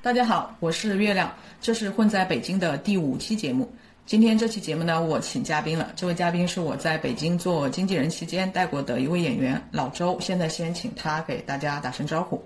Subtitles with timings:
[0.00, 1.28] 大家好，我是月亮，
[1.60, 3.68] 这是混在北京的第五期节目。
[4.06, 5.90] 今天这期节目呢，我请嘉宾了。
[5.96, 10.16] 这位嘉宾是我在北京做经纪人期间带过的一位演员老周。
[10.20, 12.40] 现在先请他给大家打声招呼。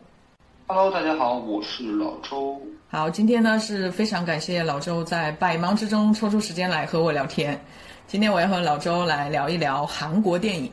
[0.67, 2.59] Hello，大家好，我是老周。
[2.89, 7.61] 好，今天呢是非常感谢老周在百忙之中抽出时间来和我聊天。
[8.07, 10.73] 今天我要和老周来聊一聊韩国电影。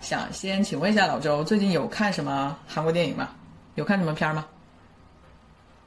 [0.00, 3.28] 想先请问一下老周，最近有看什么韩国电影吗？
[3.74, 4.46] 有看什么片儿吗？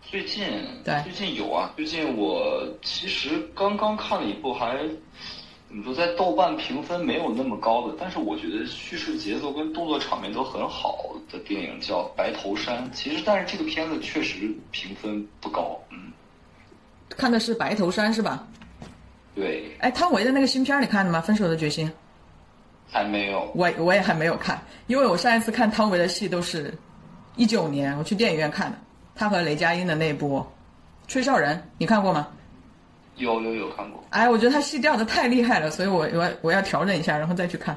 [0.10, 0.48] 最近
[0.86, 4.78] 对最近有啊，最近我其实刚刚看了一部还
[5.68, 12.86] 怎么说，在豆瓣评分没有那么高的，但是我觉得叙事节奏跟动作场面都很好的电影，叫《白头山》。
[12.94, 16.14] 其实，但是这个片子确实评分不高，嗯，
[17.10, 18.48] 看的是《白头山》是吧？
[19.36, 21.20] 对，哎，汤唯的那个新片儿你看了吗？
[21.22, 21.86] 《分手的决心》。
[22.90, 23.52] 还没有。
[23.54, 26.74] 我我也还没有看，因为我上一次看汤唯的戏都是，
[27.36, 28.78] 一九年我去电影院看的，
[29.18, 30.40] 他和雷佳音的那部
[31.12, 32.28] 《吹哨人》，你看过吗？
[33.16, 37.76] 有有有看过，哎，我觉得他戏调的太厉害了，所以我我要我要调整一下，然后再去看。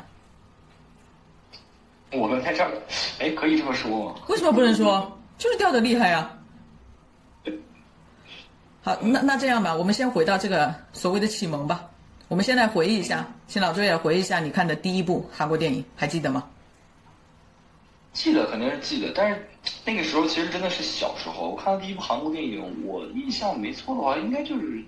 [2.12, 2.70] 我们在这儿，
[3.20, 4.16] 哎，可以这么说吗？
[4.28, 5.10] 为什么不能说？
[5.38, 6.30] 就是调的厉害呀、
[8.82, 11.88] 好，那那这样吧，我们先回到这个所谓的启蒙吧。
[12.28, 16.46] 我们先来回忆一下，请老周也回忆一下你看的第一部韩国电影，还记得吗？
[18.12, 19.48] 记得肯定是记得，但是
[19.84, 21.50] 那个时候其实真的是小时候。
[21.50, 24.62] 我看的第一部韩国电影，我印象没错的话，应该就是《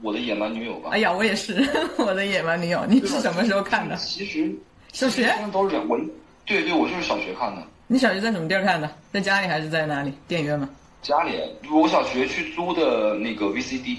[0.00, 0.90] 我的野蛮女友》吧。
[0.92, 1.62] 哎呀，我也是，
[1.98, 3.94] 我的野蛮女友，你是什么时候看的？
[3.96, 4.54] 其实
[4.92, 5.98] 小学都是我，
[6.46, 7.62] 对对，我就是小学看的。
[7.86, 8.90] 你小学在什么地儿看的？
[9.12, 10.12] 在家里还是在哪里？
[10.26, 10.68] 电影院吗？
[11.02, 11.38] 家里，
[11.70, 13.98] 我小学去租的那个 VCD，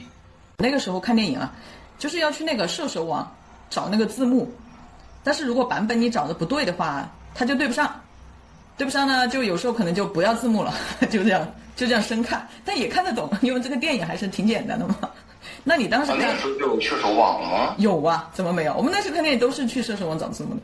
[0.57, 1.53] 那个时候看电影啊，
[1.99, 3.29] 就是要去那个射手网
[3.69, 4.51] 找那个字幕，
[5.23, 8.01] 但是如果版本你找的不对的话，它就对不上，
[8.77, 10.73] 对不上呢，就有时候可能就不要字幕了，
[11.09, 14.97] 就这样就这样生看，但也看得懂， 因为这个电影还是挺简单的嘛。
[15.63, 17.75] 那你当时啊，那看个时候就有射手网了吗？
[17.77, 18.29] 有啊？
[18.33, 18.73] 怎么没有？
[18.75, 20.61] 我们那时候看电影都是去射手网找字幕的，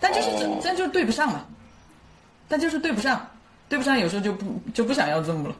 [0.00, 1.44] 但就是这哦这就是对不上嘛，
[2.48, 3.24] 但就是对不上，
[3.68, 5.54] 对不上，有时候就不就不想要字幕了。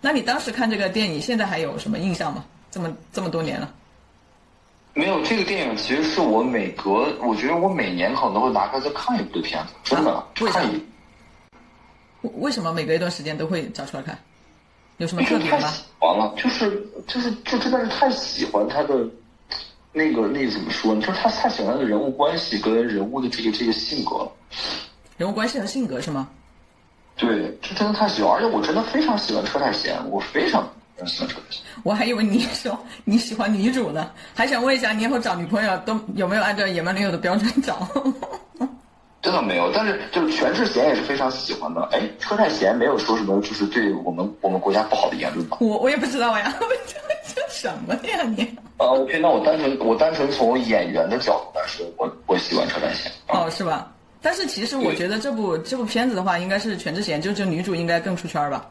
[0.00, 2.44] 那你当时看这个电影，现在还有什么印象吗？
[2.70, 3.72] 这么这么多年了，
[4.96, 10.26] 没有，这个电影其实是我每隔，我觉得我每年可能都会拿出来再看一部的片子，真的，啊
[12.40, 14.18] 为什么每隔一段时间都会找出来看？
[14.96, 15.56] 有什么因特别吗？
[15.58, 19.06] 为太喜欢了，就是就是就真的是太喜欢他的
[19.92, 21.00] 那个那个怎么说呢？
[21.02, 24.32] 就是他太喜欢他的人物关系跟人物的这个这个性格了。
[25.18, 26.26] 人物关系和性格是吗？
[27.16, 30.66] 对，这真的太喜欢，而且我真的非常喜欢车太贤，我非常。
[31.82, 37.86] 我还以为你说你喜欢女主呢，还想问一下，你以后找女朋友都有没有按照野蛮女友的标准找？
[39.22, 41.82] 真的没有，但是就是全智贤也是非常喜欢的。
[41.92, 45.56] 哎，车太贤没有说什么就是对我们我们国家不好的言论吧？
[45.60, 46.54] 我我也不知道呀，
[46.86, 46.94] 这
[47.34, 48.42] 这什么呀你？
[48.76, 53.10] 啊，OK，那我单纯我单纯从演员的角度来说，我我喜欢车太贤。
[53.26, 53.92] 啊，哦，是吧？
[54.22, 58.64] 但是其实我觉得这部这部片子的话，应该是全智贤，就就女主应该更出圈吧？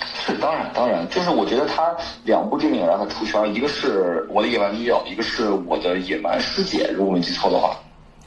[0.00, 7.76] 是当然当然，就是我觉得他两部电影让他出圈，一个是我的野蛮女友，一个是我的野蛮师姐，如果没记错的话。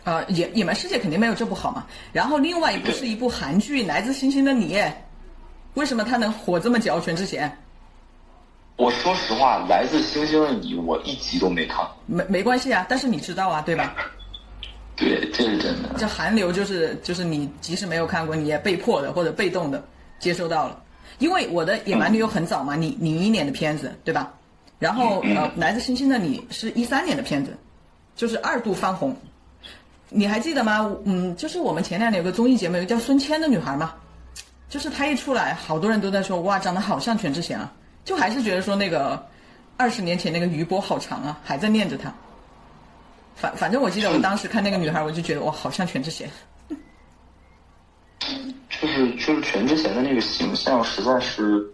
[0.05, 1.85] 啊、野野蛮师姐肯定没有这部好嘛。
[2.11, 4.75] 然后另外一部是一部韩剧《来自星星的你》，
[5.75, 6.99] 为什么它能火这么久？
[6.99, 7.51] 全智贤
[8.75, 11.85] 我说实话，《来自星星的你》我一集都没看。
[12.07, 13.93] 没没关系啊，但是你知道啊，对吧？
[14.95, 15.89] 对，这是真的。
[15.97, 19.83] 这韩流就是就是你即使没有看过，你也被迫的或者被动的
[20.17, 20.81] 接收到了。
[21.19, 24.33] 因为我的野蛮女友很早嘛，你零一年的片子对吧？
[24.79, 27.55] 然后呃，来自星星的你是一三年的片子，
[28.15, 29.15] 就是二度翻红。
[30.07, 30.89] 你还记得吗？
[31.03, 33.93] 嗯，就是我们前两年有个综艺节目，有个叫孙谦的女孩嘛，
[34.69, 37.71] 就是她一出来，好多人都在说哇，长得好像全智贤啊，
[38.05, 39.21] 就还是觉得说那个
[39.77, 42.13] 二十年前那个余波好长啊，还在念着她。
[43.35, 46.29] 反反正我记得我当时看那个女孩，我就觉得哇，好像全智贤。
[48.69, 51.65] 就是就是全智贤的那个形象实在是，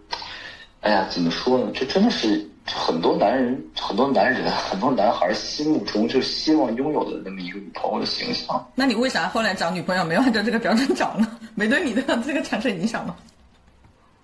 [0.80, 1.70] 哎呀，怎么说呢？
[1.74, 8.64] 这真的是很多男人、很多男人、很多男孩心目中就希望拥有的那么一个女朋友的形象。
[8.74, 11.38] 那你为啥后来找女朋友没有按照这个标准找呢？
[11.54, 13.14] 没对你的这个产生影响吗？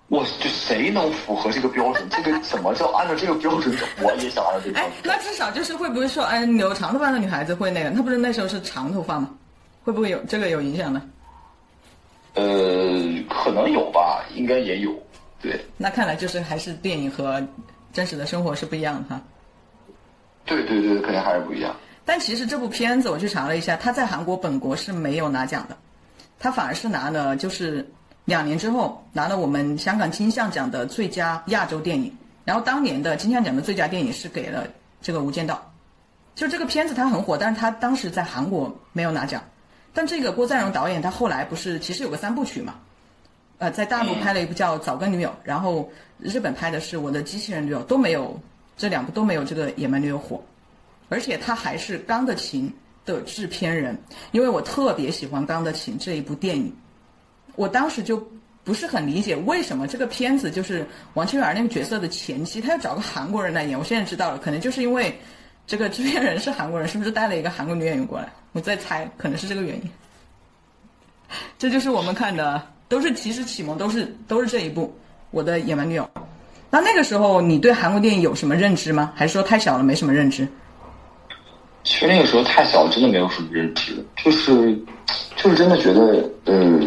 [0.09, 2.07] 我就谁能符合这个标准？
[2.09, 3.85] 这个怎么叫按照这个标准找？
[4.01, 4.91] 我也想按照这个标哎。
[5.03, 7.91] 那至少就是会不会说，哎，留长头发的女孩子会那个？
[7.91, 9.29] 她不是那时候是长头发吗？
[9.83, 11.01] 会不会有这个有影响呢？
[12.33, 12.43] 呃，
[13.29, 14.91] 可能有吧，应该也有。
[15.41, 17.41] 对，那看来就是还是电影和
[17.91, 19.21] 真实的生活是不一样的哈。
[20.45, 21.75] 对对对，肯定还是不一样。
[22.05, 25.77] 但其实这部片子我去查了一下，它在韩国本国是没有拿奖的，
[26.39, 27.89] 它反而是拿了就是
[28.25, 32.13] 两年之后拿了我们香港金像奖的最佳亚洲电影，
[32.43, 34.67] 然后当年的金像奖的最佳电影是给了
[35.01, 35.61] 这个《无间道》，
[36.39, 39.41] 就这个片子它很火，但是它当时在韩国没有拿奖，
[39.93, 42.75] 但这个郭赞荣导演他后来不是其实有个三部曲嘛，
[43.59, 48.39] 呃，在大陆拍了一部叫《早更女友》，然后日本拍的是《我的机器人女友》，都没有
[48.75, 50.43] 这两部都没有这个《野蛮女友》火，
[51.09, 52.67] 而且他还是《钢的琴》
[53.07, 53.95] 的制片人，
[54.31, 56.73] 因为我特别喜欢《钢的琴》这一部电影。
[57.55, 58.25] 我当时就
[58.63, 63.77] 不是很理解为什么这个片子就是王千源那个角色的前妻，他要找个韩国人来演。
[63.77, 65.15] 我现在知道了，可能就是因为
[65.65, 68.27] 这个制片人是韩国人，是不是带了一个韩国女演员过来？
[68.51, 69.89] 我在猜，可能是这个原因。
[71.57, 74.85] 这就是我们看的，都是其实启蒙都是都是这一部
[75.31, 76.03] 《我的野蛮女友》。
[76.69, 79.11] 那那个时候你对韩国电影有什么认知吗？
[79.15, 80.47] 还是说太小了没什么认知？
[81.83, 84.77] 其实那个时候太小，真的没有什么认知，就是
[85.35, 86.79] 就是真的觉得，呃。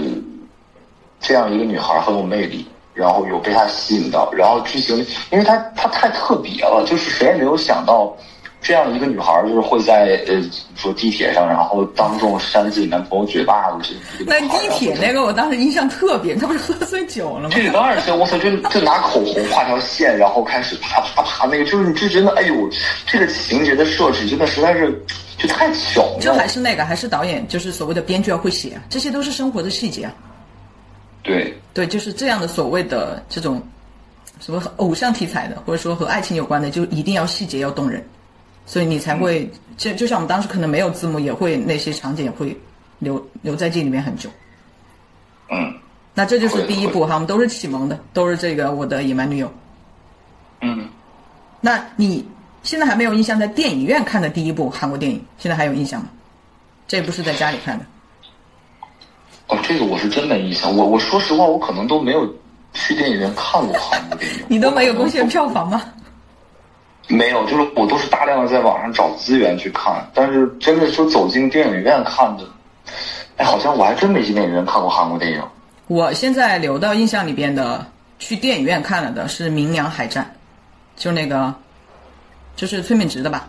[1.19, 2.65] 这样一个女孩很有魅力，
[2.95, 4.97] 然后有被她吸引到，然后剧情，
[5.33, 8.15] 因为她她太特别了，就是谁也没有想到，
[8.67, 10.43] 这样一个女孩就是会在呃
[10.75, 13.95] 说地铁上，然后当众扇自己男朋友嘴巴子。
[14.27, 17.51] 那地铁那个我当时印象特别，她不是喝醉酒了吗？
[17.55, 22.69] 这个当然是，我操，就就拿口红画条线，然后开始啪啪啪那个，就是你就觉得哎呦，
[23.07, 25.01] 这个情节的设置真的实在是
[25.39, 26.19] 就太巧了。
[26.21, 30.13] 就还是那个，还是导演就是所谓的编剧要会写，这些都是生活的细节啊。
[31.23, 33.63] 对对，就是这样的所谓的这种
[34.41, 38.05] 什么偶像题材的，或者说和爱情有关的，就一定要细节要动人，
[38.67, 42.55] 所以你才会就就像我们当时可能没有字幕，也会那些场景也会
[42.99, 44.29] 留留在这里面很久。
[45.49, 45.73] 嗯，
[46.13, 49.51] 那这就是第一部哈，我们都是启蒙的，都是这个我的野蛮女友。
[50.61, 50.89] 嗯，
[51.61, 52.27] 那你
[52.63, 56.09] 现在还没有印象在电影院看的第一部韩国电影，现在还有印象吗？
[56.89, 57.85] 这不是在家里看的。
[59.49, 60.77] 哦，这个我是真没印象。
[60.77, 62.27] 我我说实话，我可能都没有
[62.73, 64.41] 去电影院看过韩国电影。
[64.49, 65.83] 你都没有贡献票房吗？
[67.09, 69.95] 没有，就是我都是大量的在网上找资源去看。
[70.13, 72.45] 但是真的说走进电影院看的，
[73.37, 75.43] 哎，好像我还真没进电影院看过韩国电影。
[75.87, 77.87] 我现在留到印象里边的，
[78.19, 80.35] 去电影院看了的是《明良海战》，
[81.03, 81.55] 就那个，
[82.57, 83.49] 就是崔敏植的吧？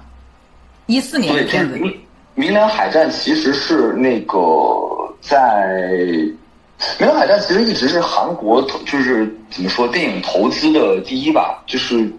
[0.85, 1.75] 一四年的片子。
[1.77, 1.99] 明
[2.35, 4.37] 明良海战其实是那个。
[5.19, 5.35] 在
[6.99, 12.09] 《明海战》其实一直是韩国投，就是怎么说，电影投资的第一吧，就是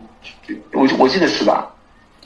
[0.73, 1.67] 我我记得是吧？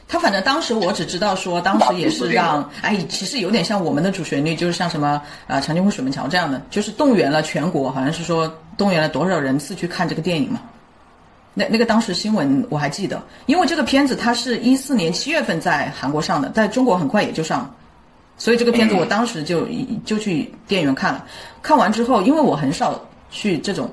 [0.08, 10.60] 他反正当时我只知道说，当时也是让哎，其实有点像我们的主旋律，就是像什么啊长津湖水门桥这样的，就是动员了全国，好像是说动员了多少人次去看这个电影嘛。
[11.54, 17.75] 那那个当时新闻我还记得，因为这个片子它是一四年七月份在韩国上的，在中国很快也就上。
[18.37, 19.66] 所以这个片子我当时就
[20.05, 21.25] 就去电影院看了，
[21.62, 23.00] 看完之后，因为我很少
[23.31, 23.88] 去这种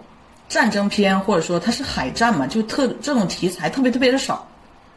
[0.50, 4.46] 战争片，或者说它是海战嘛，就特这种题材特别特别的少。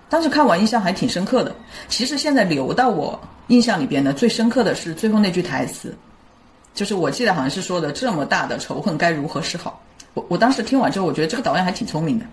[0.08, 1.54] 当时看完印象还挺深刻的。
[1.88, 5.94] 其实现在留到我印象里边的最深刻的是最后那句台词，
[6.74, 9.80] 就是我记得好像是说的这么大的仇恨该如何是好。
[10.14, 12.24] 我我当时听完之后，我觉得这个导演还挺聪明的，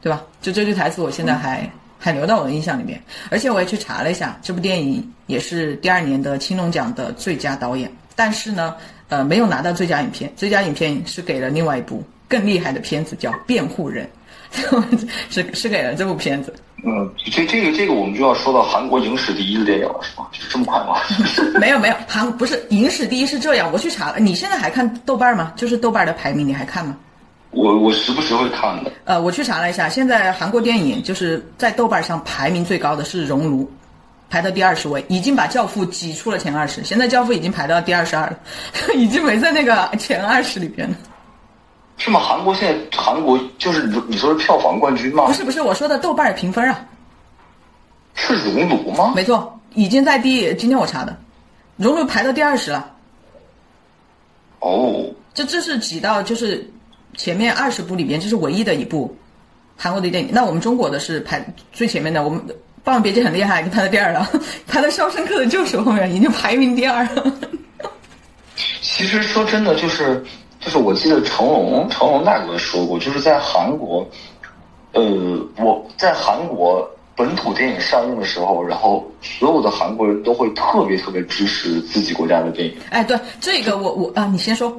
[0.00, 0.22] 对吧？
[0.40, 1.70] 就这句台词，我现在还。
[1.96, 8.76] 还留到我的印象里面，而且我也去查了一下，这部电影也是第二年的青龙奖的最佳导演，但是呢，
[9.08, 14.08] 呃，没有拿到最佳影片，最佳影片是给了另外一部更厉害的片子，叫《辩护人》，
[15.30, 16.54] 是是给了这部片子。
[16.86, 20.26] 嗯，这这个这个我们就要说到韩国影史第一的电影了，是吗？
[20.32, 20.96] 是这么快吗？
[21.58, 25.52] 没有没有，韩不是影史第一是这样，我去查了，你现在还看豆瓣吗？
[25.56, 26.94] 就是豆瓣的排名，你还看吗？
[27.52, 28.92] 我我时不时会看的。
[29.04, 33.62] 呃，我去查了一下，现在韩国电影就是在豆瓣上排名最高的是《熔炉》，
[34.28, 36.84] 排到第二十位，已经把《教父》挤出了前二十。
[36.84, 38.36] 现在《教父》已经排到第二十二了，
[38.94, 40.96] 已经没在那个前二十里边了。
[41.96, 42.20] 是吗？
[42.20, 45.26] 韩国现在韩国就是你你说是票房冠军吗？
[45.26, 46.84] 不是不是，我说的豆瓣评分啊。
[48.14, 49.12] 是《熔炉》吗？
[49.14, 51.12] 没错，已经在第今天我查的，
[51.76, 52.90] 《熔炉》排到第二十了。
[54.60, 55.04] 哦。
[55.32, 56.70] 这这是挤到就是。
[57.16, 59.16] 前面二十部里边，这是唯一的一部
[59.76, 60.30] 韩国的电影。
[60.32, 62.40] 那我们中国的是排最前面的，我们
[62.82, 64.28] 《霸王别姬》很厉害，排到第二了，
[64.66, 67.32] 排到《肖申克的救赎》后面，已经排名第二了。
[68.82, 70.24] 其实说真的，就是
[70.64, 74.06] 就是我记得成龙成龙大哥说过，就是在韩国，
[74.92, 75.02] 呃，
[75.58, 82.74] 我在韩国本土电影上映的时候，然后所有的韩国人都会特别特别支持自己国家的电影。
[82.90, 84.74] 哎，对这个我我啊，你先说。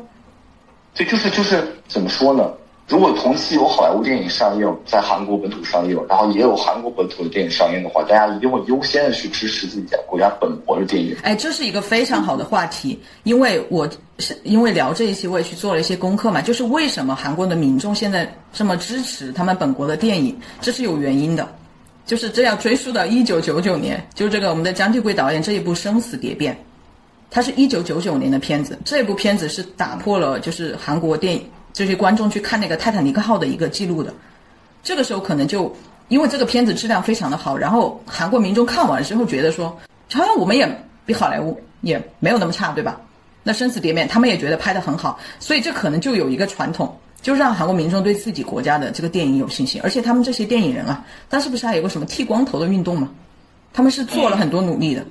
[0.96, 2.51] 对，就是就是怎么说呢？
[2.88, 11.15] 如果同期有好莱坞电影上映，在韩国本土上映，然后也有韩国本土的电影上映的话，大家一定会优先的去支持自己家国家本国的电影。
[11.24, 13.89] 哎，这是一个非常好的话题，因为我
[14.20, 21.48] 是因为聊这一期，我也去做了一些功课嘛，就是为什么韩国的民众现在这么支持他们本国的电影，这是有原因的，
[22.06, 26.54] 就是这要追溯到一九九九年，就这个我们的姜继贵导演这一部《生死蝶变》，
[27.32, 31.44] 它是一九九九年的片子，这部片子是打破了就是韩国电影。
[31.75, 34.13] 这些观众去看那个泰坦尼克号的一个记录的，
[34.82, 35.75] 这个时候可能就
[36.08, 39.67] 因为这个片子质量非常的好，然后韩国民众看完之后觉得说，
[40.10, 40.65] 好像我们也
[41.05, 42.98] 比好莱坞也没有那么差，对吧？
[43.44, 49.82] 那生死蝶变他们也觉得拍得很好，所以这可能就有一个传统，就让韩国民众对自己国家的这个电影有信心。
[49.84, 53.10] 而且他们这些电影人啊，当时不是还有个什么剃光头的运动吗？
[53.74, 55.05] 他们是做了很多努力的，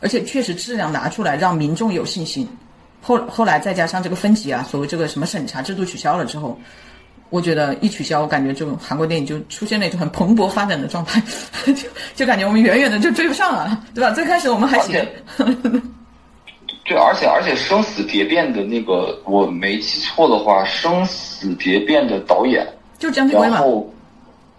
[0.00, 2.48] 而且确实质量拿出来，让民众有信心。
[3.00, 6.58] 后后来再加上这个分级啊，所谓这个什么审查制度取消了之后，
[7.30, 11.22] 我觉得一取消，我感觉就韩国电影就出现了一种很蓬勃发展的状态，
[11.74, 14.10] 就就感觉我们远远的就追不上了，对吧？
[14.10, 14.92] 最开始我们还行。
[16.84, 22.66] 对，而且而且《生死蝶变》的那个，我没记错的话，《生死蝶变》的导演
[22.98, 23.62] 就是姜继辉嘛。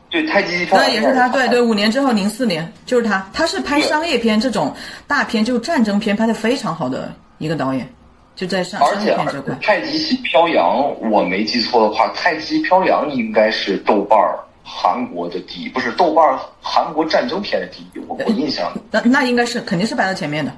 [0.10, 4.74] 对，太极那也是他，对对，五年之后，零四年就是他，他是拍商业片这种
[5.08, 7.86] 大片，就战争片拍的非常好的一个导演。
[8.42, 9.16] 就在上，而且
[9.62, 18.74] 太极旗飘扬，我没记错的话，太极飘扬应该是豆瓣儿韩国的第一，不是豆瓣儿韩国战争片的第一，我我印象。
[18.90, 20.52] 那那应该是肯定是排在前面的，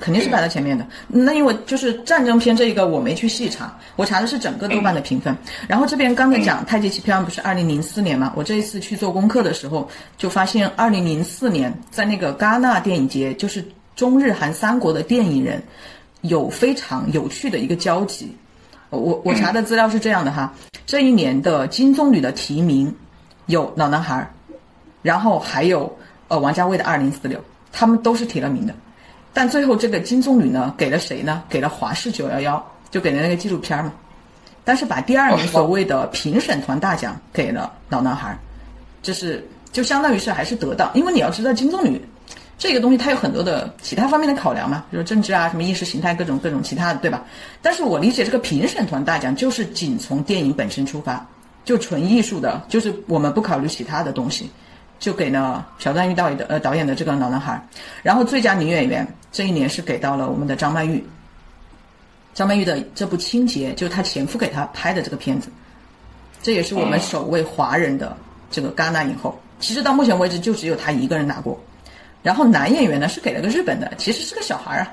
[0.00, 0.86] 肯定是摆在前面的。
[1.08, 5.36] 那因为就是战争片这一个我没去细查，我查的是整个豆瓣的评分。
[5.66, 8.32] 然后这边刚才讲太极旗飘扬不是二零零四年嘛？
[8.36, 13.64] 我这一次去做功课的时候，就发现二零零四年在那个戛纳电影节，就是
[13.96, 15.60] 中日韩三国的电影人。
[16.22, 18.36] 有非常有趣的一个交集，
[18.90, 20.52] 我我查的资料是这样的哈，
[20.84, 22.94] 这一年的金棕榈的提名
[23.46, 24.30] 有老男孩，
[25.02, 25.96] 然后还有
[26.28, 28.74] 呃王家卫的二零四六，他们都是提了名的，
[29.32, 31.42] 但最后这个金棕榈呢给了谁呢？
[31.48, 33.92] 给了华视九幺幺，就给了那个纪录片嘛，
[34.64, 38.38] 但是把第二名所谓的评审团大奖给了老男孩，
[39.02, 41.98] 这是就相当于是还是得到，因为你要知道金棕榈。
[42.60, 47.24] 这个东西它有很多的其他方面的考量嘛，比如政治啊、什么意识形态各种各种其他的，对吧？
[47.62, 51.26] 但是我理解这个评审团大奖就是仅从电影本身出发，
[51.64, 54.50] 就纯艺术的，就是我们不考虑其他的东西，
[54.98, 57.66] 就给了朴赞玉导演的呃导演的这个老男孩，
[58.02, 61.02] 然后最佳女演员这一年是给到了我们的张曼玉，
[62.34, 65.48] 张曼玉的这部《清洁》就是她前夫给她拍的这个片子，
[66.42, 68.14] 这也是我们首位华人的
[68.50, 71.58] 这个戛纳影后，其实到目前为止就只有她一个人拿过。
[72.22, 74.92] 然后男演员呢是给了个日本的，其实是个小孩啊，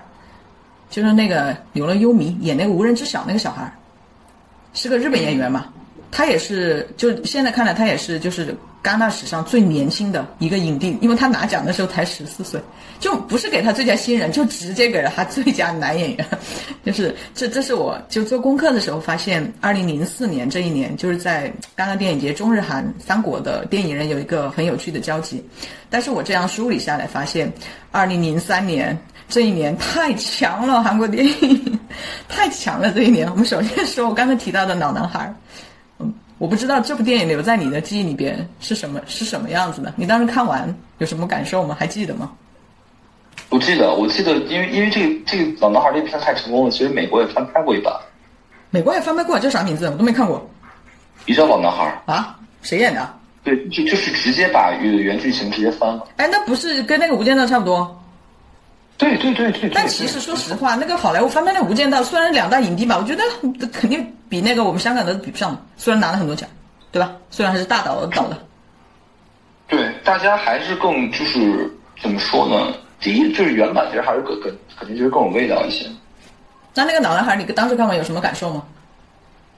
[0.89, 3.71] 就是那个流了幽迷演那个无人知晓那个小孩，
[4.73, 5.67] 是个日本演员嘛，
[6.11, 8.55] 他也是就现在看来他也是就是
[8.87, 12.57] 戛纳史上最年轻的一个影帝，因为他拿奖的时候才十四岁，
[13.01, 16.25] 就不是给他最佳新人，就直接给了他最佳男演员，
[16.85, 25.43] 就是这这是我就做功课的时候发现，二零零四年这一年就是在戛纳电影节中日韩三国的电影人有一个很有趣的交集。
[25.89, 27.51] 但是我这样梳理下来，发现，
[27.91, 31.79] 二零零三年这一年太强了，韩国电影
[32.29, 32.89] 太强了。
[32.93, 35.33] 这一年，我们首先说我刚才提到的《老男孩》，
[36.37, 39.93] 我不知道这部电影留在你的记忆里边是什么是什么样子的。
[39.95, 41.75] 你当时看完有什么感受吗？
[41.79, 42.31] 还记得吗？
[43.49, 47.93] 不记得，我记得，因为因为这个这个《老男孩》这片太成功了，其实美国也翻拍过一版。
[48.69, 49.85] 美国也翻拍过，叫啥名字？
[49.87, 50.47] 我都没看过。
[51.25, 52.37] 也叫《老男孩》啊？
[52.61, 53.13] 谁演的？
[53.43, 56.05] 对，就就是直接把原原剧情直接翻了。
[56.17, 58.03] 哎，那不是跟那个《无间道》差不多？
[58.97, 59.69] 对对对对。
[59.73, 63.23] 但其实说实话，那个好莱坞翻拍的《无间道》，虽然两大影帝吧，我觉得
[63.71, 65.55] 肯定比那个我们香港的比不上。
[65.77, 66.49] 虽然拿了很多奖，
[66.91, 67.15] 对吧？
[67.29, 68.37] 虽然还是大导导的。
[69.67, 72.73] 对，大家还是更就是怎么说呢？
[72.99, 75.85] 第一就是原版其实还是更更肯定就是更有味道一些。
[76.73, 78.63] 那那个老男孩，你当时看完有什么感受吗？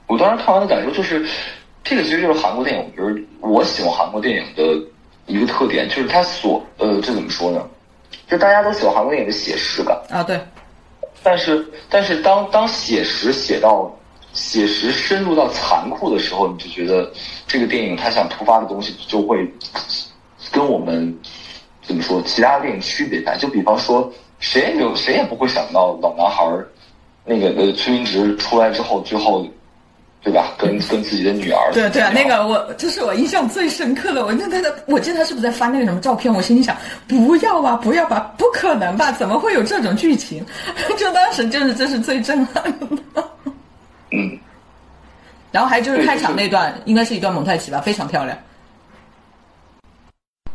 [0.08, 1.28] 我当时看完的感受就是。
[1.82, 4.64] 这个其实就是韩国电影，比如我喜欢韩国电影的
[5.26, 7.66] 一个特点，就是它所呃，这怎么说呢？
[8.28, 10.40] 就大家都喜欢韩国电影的写实感啊，对。
[11.22, 13.92] 但是但是当当写实写到
[14.34, 17.12] 写实深入到残酷的时候，你就觉得
[17.48, 19.46] 这个电影它想突发的东西就会
[20.52, 21.18] 跟我们
[21.82, 23.38] 怎么说其他电影区别开。
[23.38, 26.68] 就比方说，谁也没有谁也不会想到老男孩儿
[27.26, 29.46] 那个呃崔明植出来之后最后。
[30.22, 30.54] 对吧？
[30.60, 31.72] 跟跟自己的女儿。
[31.72, 34.26] 对对啊，那个我这是我印象最深刻的。
[34.26, 36.32] 我那他的，我记得他是不是在翻那个什么照片？
[36.34, 36.76] 我心里想，
[37.08, 39.12] 不要吧，不要吧，不可能吧？
[39.14, 40.46] 怎么会有这种剧情？
[40.98, 42.88] 就当时就是这是最震撼的。
[44.12, 44.38] 嗯，
[45.52, 48.38] 然后还有就是开场那段，应该是一段蒙太奇吧，非常漂亮。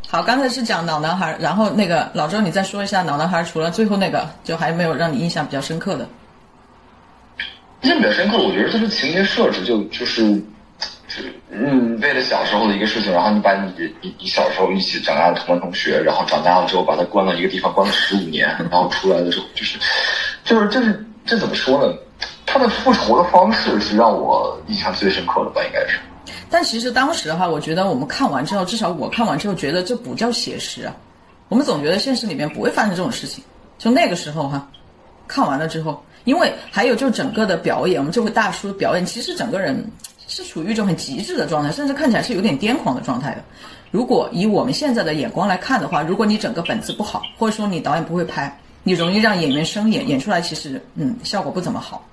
[0.07, 6.07] 好，刚才是讲老男孩，然后那个老周，你再说一下老男孩，除了最后那个，就还没有让你印象比较深刻的。
[7.85, 10.43] 印象比较深刻，我觉得这是情节设置，就就是，
[11.51, 19.79] 嗯，为了小时候的一个事情，然后你把你你你小时候一起长大的同班同学，然后长大了之后把他关到一个地方关了十五年， 然后出来的时候就是，
[20.45, 21.95] 就是这是这怎么说呢？
[22.47, 25.99] 他的复仇的方式是让我印象最深刻的吧，应该是。
[26.49, 30.95] 但其实当时的话，我觉得我们看完之后，至少我看完之后觉得这不叫写实啊。
[31.49, 33.45] 我们总觉得现实里面不会发生这种事情。
[33.77, 34.67] 就那个时候哈，
[35.27, 39.85] 看完了之后，因为还有就整个的表演，我们这位大叔的表演，其实整个人
[40.27, 43.45] 是处于一种很极致的状态，甚至看起来是有点癫狂的状态的。
[43.91, 52.05] 如果以我们现在的眼光来看的话，如果你整个本子不好，或者说你导演不会拍，你容易让演员生演，演出来其实嗯效果不怎么好。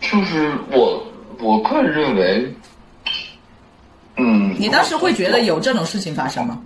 [0.00, 1.06] 就是我
[1.38, 2.54] 我个人认为，
[4.16, 6.60] 嗯，你当时会觉得有这种事情发生吗？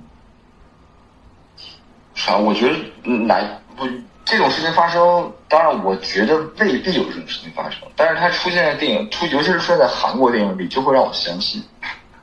[2.15, 2.39] 啥？
[2.39, 3.37] 我觉得嗯哪
[3.77, 3.85] 不
[4.25, 11.63] 这种事情发生，当然我觉得未必有这种事情发生，但是它出现在电影出，尤其是出现在韩国电影里，就会让我相信。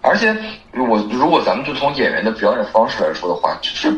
[0.01, 0.36] 而且
[0.74, 3.93] 我如果咱们就从演员的表演方式来说的话，就是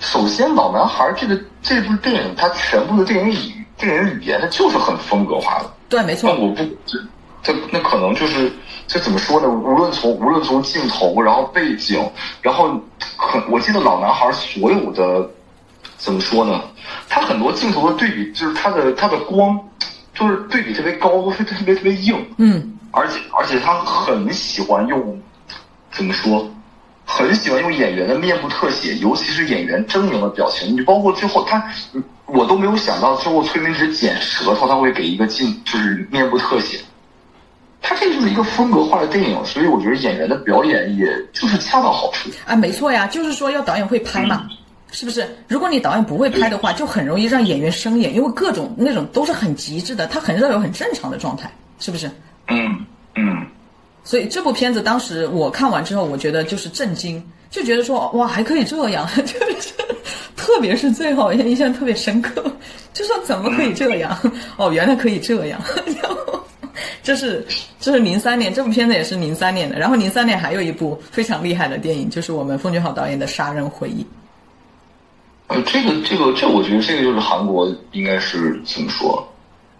[0.00, 5.70] 首先《老男孩》这个这部电影，它全部的电影语电影语言，它就是很风格化的。
[5.88, 6.40] 对，没错那。
[6.44, 6.98] 我不这
[7.44, 8.52] 这那可能就是
[8.88, 9.48] 这怎么说呢？
[9.48, 12.04] 无论从无论从镜头，然后背景，
[12.42, 12.68] 然后
[13.16, 15.30] 很我记得老男孩所有的
[15.96, 16.62] 怎么说呢？
[17.08, 19.58] 他很多镜头的对比，就是他的他的光，
[20.14, 25.20] 就是对比特别高，特别特别硬，嗯，而且而且他很喜欢用
[25.90, 26.50] 怎么说？
[27.08, 30.74] 很喜欢用演员的面部特写，尤其是演员狰狞的表情。
[30.74, 31.56] 你包括最后他，
[31.94, 36.80] 嗯我都没有想到最后崔明植剪舌头，他会给一个镜，就是面部特写。
[37.80, 42.28] 他这就是一个风格化的电影，所以我觉得演员的表演也就是恰到好处。
[42.44, 44.44] 啊，没错呀，就是说要导演会拍嘛，
[44.96, 45.28] 是不是？
[45.46, 52.10] 如果你导演不会拍的话，就很容易让演员生演，因为各种那种都是很极致的，他很少有很正常的状态，是不是？
[52.48, 53.46] 嗯嗯，
[54.04, 59.74] 所以这部片子当时我看完之后，我觉得就是震惊，就觉得说哇还可以这样， 就是
[60.34, 62.42] 特别是最后印象特别深刻，
[62.94, 64.18] 就说怎么可以这样？
[64.56, 65.60] 哦，原来可以这样。
[66.02, 66.40] 然后
[67.02, 67.46] 这是
[67.78, 69.78] 这是零三年，这部片子也是零三年的。
[69.78, 74.02] 然后零三年还有一部非常厉害的电影，就是我们奉俊昊导演的《杀人回忆》。
[75.48, 79.26] 呃，这个这个这，我觉得这个就是韩国应该是怎么说，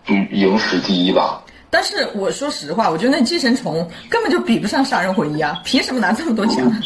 [0.07, 1.43] 嗯，影史第一吧。
[1.69, 6.59] 但是我说实话，我觉得那《寄生虫》根本就比不上《杀人回忆》啊，凭什么拿这么多奖？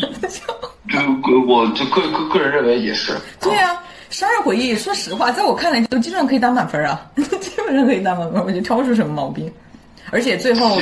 [0.88, 3.14] 就个我就个个个人认为也是。
[3.40, 9.52] 对呀、杀人回忆》说实话，在我看来都基本上可以打满分啊， 基本上可以打满分，我就挑不出什么毛病。
[10.10, 10.80] 而且最后，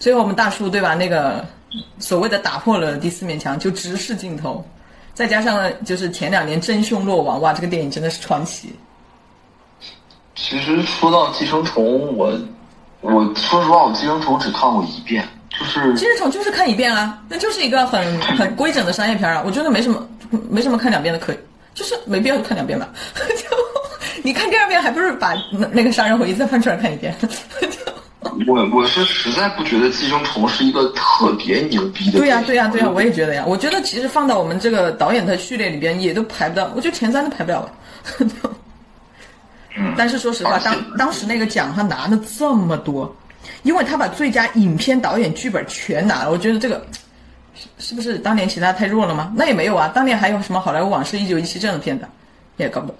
[0.00, 0.94] 最后我们大叔对吧？
[0.94, 1.46] 那个
[1.98, 4.66] 所谓的打破了第四面墙，就直视镜头，
[5.14, 8.74] 再加上就是前两年真凶落网，哇，这个电影真的是传奇。
[10.34, 12.36] 其实说到寄生虫，我
[13.00, 20.04] 我说实话，我寄生虫只看过一遍，就是寄生虫就是看一遍啊，那就是一个很很规整的商业片啊，我觉得没什么
[20.50, 21.38] 没什么看两遍的可以，
[21.74, 22.88] 就是没必要看两遍吧。
[23.14, 23.56] 就
[24.24, 27.14] 你看第二遍，还不是把那那个杀人回忆再翻出来看一遍？
[28.46, 32.18] 我我是实在不觉得寄生虫是一个特别牛逼的。
[32.18, 33.44] 对呀、对呀、对呀、我也觉得呀。
[33.46, 37.72] 我觉得其实放到我们这个导演的序列里边，也都排不到，我觉得前三都排不了了。
[39.96, 43.12] 但是说实话，当当时那个奖他拿了这么多，
[43.64, 46.86] 因为他把最佳影片、导演、剧本全拿了，我觉得这个
[47.54, 49.32] 是是不是当年其他太弱了吗？
[49.34, 52.06] 那也没有啊，当年还有什么《好莱坞往事》一九一七这样的片子，
[52.56, 52.96] 也搞不懂。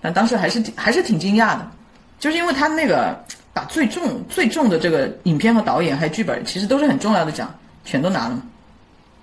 [0.00, 1.68] 但当时还是挺还是挺惊讶的，
[2.20, 3.18] 就是因为他那个
[3.54, 7.48] 把最重最重的这个影片和导演还有剧本，其实都是很重要的奖，
[7.84, 8.42] 全都拿了嘛。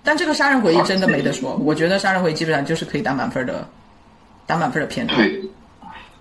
[0.02, 3.68] 但这个《杀人回忆》真的没得说，我觉得《杀人回忆》基本上就是可以打满分的，
[4.48, 5.14] 打满分的片子。
[5.16, 5.40] 对，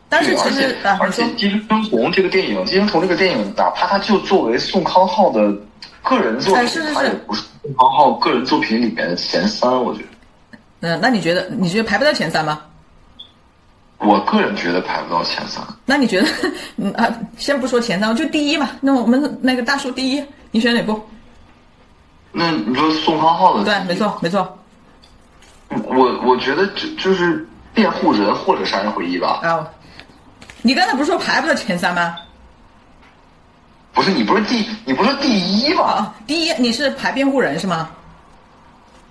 [0.09, 5.51] 但是对而且其实啊，而且《寄生虫》这个电影，《寄生虫》这个电影，哪怕它就作为宋康昊的
[6.03, 10.09] 个人作品，哎是是是它也不是宋康昊个人作品里面的前三，我觉得。
[10.81, 12.61] 嗯，那你觉得你觉得排不到前三吗？
[14.01, 15.63] 我个人觉得排不到前三。
[15.85, 16.29] 那你觉得，
[16.77, 18.71] 嗯啊，先不说前三，就第一嘛。
[18.81, 21.01] 那我们那个大叔第一，你选哪部？
[22.33, 23.95] 那你说宋康昊的，对，没。
[23.95, 24.59] 错，没错。
[25.69, 29.41] 我我觉得就就是辩护人或者杀人回忆吧。
[29.43, 29.69] 啊，
[30.63, 32.17] 你刚才不是说排不到前三吗？
[33.93, 35.83] 不是你不是第你不是第一吗？
[35.85, 37.91] 啊，第一你是排辩护人是吗？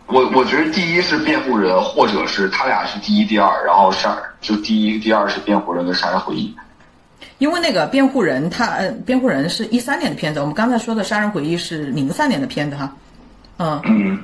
[0.08, 6.56] 我我觉得第一是辩护人，或者是他俩是第一第二，然后杀就第一第二是辩护人跟杀人回忆。
[7.38, 12.94] 因为那个辩护人他呃，辩护人是一三年的片子，我们刚才说的《杀人回忆》是零三年的片子哈，
[13.58, 14.20] 嗯，嗯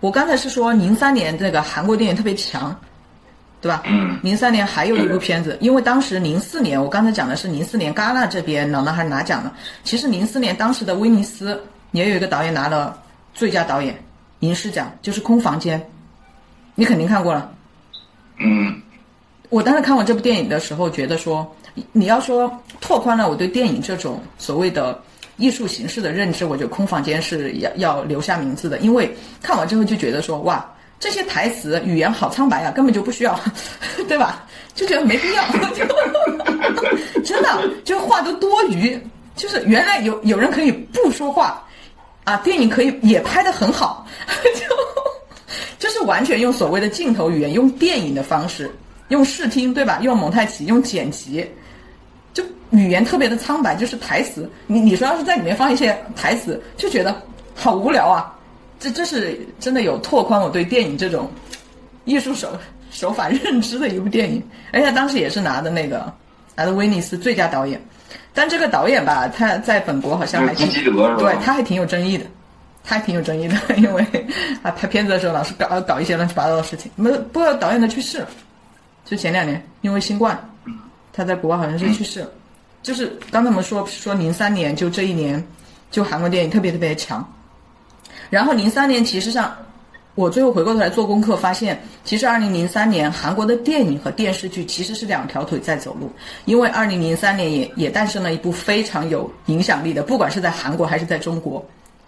[0.00, 2.74] 我刚才是说零三年这个韩国电影特别强，
[3.62, 3.82] 对吧？
[3.86, 9.50] 嗯零三年还有一部片子，因为当时零四年，我刚才讲的是零四年戛纳这边老男孩拿奖了。
[9.82, 11.58] 其实零四年当时的威尼斯
[11.92, 12.98] 也有一个导演拿了
[13.32, 13.98] 最佳导演
[14.40, 15.80] 银狮奖，就是《空房间》，
[16.74, 17.50] 你肯定看过了。
[18.36, 18.82] 嗯
[19.54, 21.48] 我当时看完这部电影的时候，觉得说，
[21.92, 25.00] 你要说拓宽了我对电影这种所谓的
[25.36, 33.38] 艺术形式的认知，我觉得《空房间》是要要留下名字的，因为看完之后就觉得说，哇，这些台词语言好苍白啊，根本就不需要，
[34.08, 34.44] 对吧？
[34.74, 35.84] 就觉得没必要，就
[37.22, 39.00] 真的就话都多余，
[39.36, 41.62] 就是原来有有人可以不说话，
[42.24, 44.04] 啊，电影可以也拍得很好，
[44.58, 48.68] 就就是完全用所谓的镜头语言，用电影的方式，
[49.08, 49.98] 用视听对吧？
[50.02, 51.46] 用蒙太奇，用剪辑，
[52.32, 54.50] 就语言特别的苍白，就是台词。
[54.66, 57.22] 你你说要是在里面放一些台词，就觉得
[57.54, 58.32] 好无聊啊。
[58.80, 61.30] 这这是真的有拓宽我对电影这种
[62.04, 62.48] 艺术手
[62.90, 66.12] 手法认知的一部电影，而且他当时也是拿的那个
[66.54, 67.80] 拿的威尼斯最佳导演。
[68.34, 70.66] 但这个导演吧，他在本国好像还挺
[71.16, 72.24] 对，他还挺有争议的，
[72.82, 74.04] 他还挺有争议的，因为
[74.62, 76.90] 啊拍片子的时候老是搞搞一些乱七八糟的事情。
[76.96, 78.28] 没不过导演的去世了，
[79.04, 80.38] 就前两年因为新冠，
[81.12, 82.28] 他在国外好像是去世了。
[82.82, 85.42] 就是刚才我们说说零三年，就这一年，
[85.90, 87.26] 就韩国电影特别特别强。
[88.30, 89.54] 然后零三年其实上，
[90.14, 96.10] 我最后回过头来做功课，发现其实二零零三年韩国的电影和电视剧其实是两条腿在走路，
[96.44, 101.64] 因为二零零三年也也诞生了一部非常有影响力的，不管是在韩国还是在中国，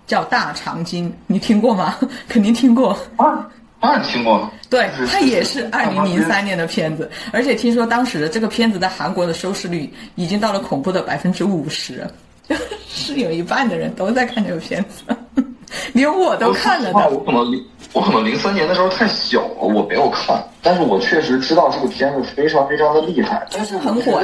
[0.07, 1.97] 叫《大长今》，你听过吗？
[2.29, 2.99] 肯定听过。
[3.17, 3.49] 啊，
[3.81, 4.51] 当然听过。
[4.69, 12.05] 对就是，它也是二零零三年的片子， 而且听说当时的这个片子在韩国的收视率已经到了恐怖的百分之五十，
[12.49, 12.57] 就
[12.89, 15.05] 是有一半的人都在看这个片子，
[15.93, 16.93] 连我都看了的。
[16.93, 24.23] 说实话我可能零我可能零三年的时候太小了，我没有看，但是我确实知道这个片子非常非常的厉害，就是很火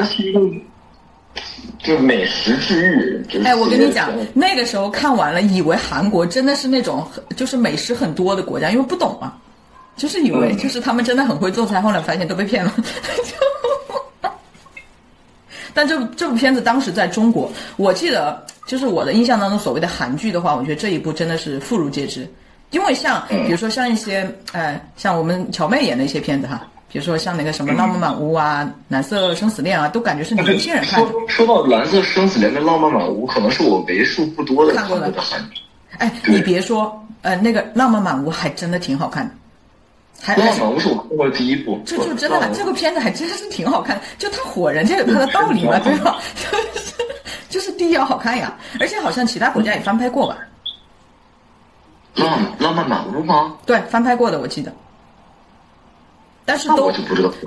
[1.79, 3.25] 就是美食治愈。
[3.27, 9.33] 就是哎，我跟你讲，那个时候看完了，以为韩国真的是那种就是美食很多的国家，因为不懂嘛，
[9.97, 12.73] 就是以为嗯就是他们真的很会做菜，后来发现都被骗了。
[12.77, 14.31] 就
[15.75, 22.29] 但这部这部片子当时在中国，我记得就是我的印象当中，所谓的韩剧的话，我觉得这一部真的是妇孺皆知。
[22.71, 31.11] 因为像比如说像一些呃，像我们乔妹演的一些片子哈，比如说像那个什么《浪漫满屋》啊，《蓝色生死恋》啊，都感觉是年轻人看的。
[31.11, 35.61] 说说到《蓝色生死恋》跟《浪漫满屋》，可能是我为数不多的看过的的韩剧。
[35.99, 39.35] 哎，你别说，呃，那个《浪漫满屋》还真的挺好看的，
[40.25, 46.21] 还《浪还是漫满屋》是我看过的第一部，这就真的这个片子还真是挺好看，就它火，人家有它的道理嘛， 对吧？
[46.37, 46.95] 就是
[47.49, 50.39] 就是第一要好看呀，而且好像其他国家也翻拍过吧？
[52.15, 53.57] 浪浪漫满屋吗？
[53.67, 54.73] 对，翻拍过的我记得，
[56.45, 56.93] 但是都。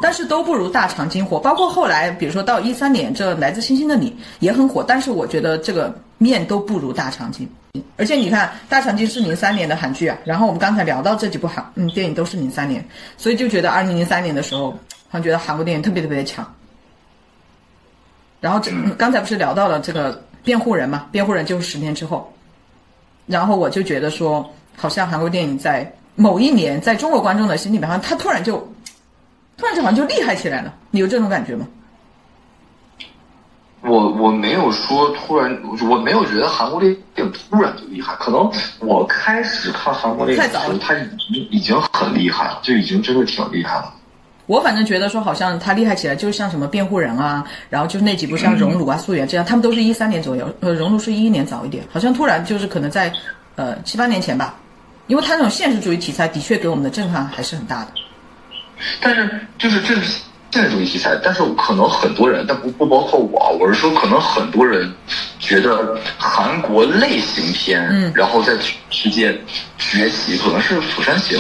[0.02, 1.40] 但是都不如大长今火。
[1.40, 7.50] 包括后来，比如说到一三年，这《来自星星的你》也很火，但是我觉得这个面都不如大长今。
[7.98, 12.86] 而且你看，大长今是零三年的韩剧啊，然后我们刚才聊到这几部韩嗯电影都是零三年，
[13.18, 16.50] 所以就觉得二零零三年的时候，好像觉得韩国电影特别特别的强。
[18.40, 21.08] 然后这嗯刚才不是聊到了这个辩护人嘛？
[21.12, 22.32] 辩护人就是十年之后，
[23.26, 28.66] 然后我就觉得说，好像韩国电影在某一年，在中国观众的心里面，好像他突然就，
[29.66, 30.72] 突然就好像就厉害起来了。
[30.92, 31.68] 你有这种感觉吗？
[33.82, 38.16] 我我没有说突然，我没有觉得韩国电影突然就厉害。
[38.20, 43.92] 可能我开始看韩国电影的时候，太早了它已经已经很厉害了，就已经真的挺厉害了。
[44.46, 53.12] 我反正觉得说，好像他厉害起来，就是像什么辩护人啊，然后就是那几部像《熔炉》啊、《素媛》这样，他们都是一三年左右，呃，《熔炉》是一一年早一点，好像突然就是可能在
[53.56, 54.54] 呃七八年前吧，
[55.08, 57.88] 因为他那种现实主义题材的确给我们的震撼还是很大的。
[59.02, 60.02] 但是就是这是
[60.52, 64.90] 现实主义题材，但是可能很多人，但不不包括我啊，我是说可能很多人
[65.40, 68.54] 觉得韩国类型片，嗯然后在
[68.90, 69.38] 世界
[69.78, 71.38] 崛起，可能是《釜山行》，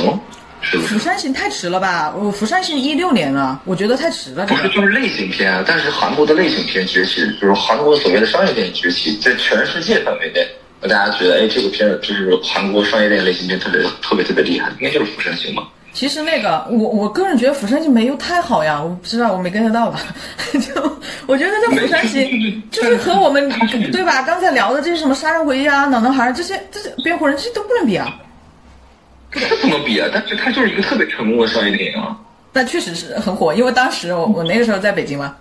[0.59, 0.99] 是不《是釜？
[0.99, 2.13] 山行》太迟了吧？
[2.13, 4.45] 我《釜山行》一六年了，我觉得太迟了。
[4.45, 10.45] 这不是，就是类型片啊，但是韩国的类型片崛起，就是韩国所谓的商业电影崛起，在全世界范围内，
[10.81, 15.65] 大家觉得，哎，这个片子就是韩国商业电影类型片特别特别特别厉害，应该就是《釜山行》吧？
[15.95, 20.01] 其实那个，我我个人觉得《釜山行》没有太好呀，我不知道我没 get 到吧？
[20.51, 22.21] 就我觉得这《釜山行》
[22.69, 23.49] 就是和我们
[23.93, 24.21] 对吧？
[24.23, 28.13] 刚才聊的这些什么杀人回忆啊、老男孩这些这些辩护人这些都不能比啊。
[29.31, 32.17] 这不能比啊，但是它就是一个特别成功的商业电影啊。
[32.51, 35.33] 但确实是很火，因为当时我我那个时候在北京嘛，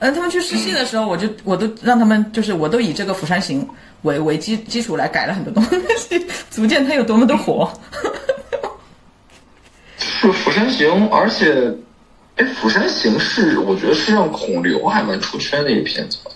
[0.00, 3.62] 嗯，他们去试戏的时候，我就我都让他们就是我都以这个《釜山行》
[4.02, 5.62] 为为基基础来改了很多东
[5.96, 7.70] 西， 足见它有多么的火。
[10.20, 11.72] 是《釜山行》，而且，
[12.36, 16.30] 哎，《釜山行》是我觉得是让孔刘还蛮出圈的一个片子吧。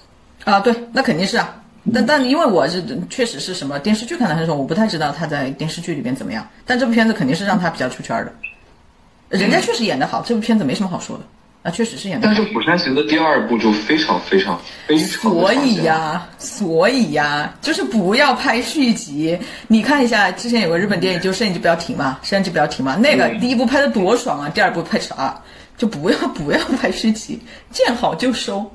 [0.44, 1.54] 啊，对，那肯定是啊。
[1.92, 6.48] 但但因为我是确实是什么电视剧看的很少，我不太知道他在电视剧里边怎么样。
[6.64, 11.24] 但这部片子肯定是让他比较出圈的，人家确实演得好，这部片子没什么好说的。
[11.64, 12.26] 啊，确实是演的。
[12.26, 15.32] 但是《釜山行》的第二部就非常非常非常。
[15.32, 19.36] 所以呀，所以呀，就是不要拍续集。
[19.66, 22.96] 你看一下，之前有个日本电影，就摄影机不要停嘛，摄像机不要停嘛。
[22.96, 25.42] 那个第一部拍的多爽啊，第二部拍啥？
[25.78, 28.70] 就不要 不要拍续集，见好就收，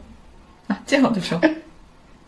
[0.67, 1.39] 啊，见好就收。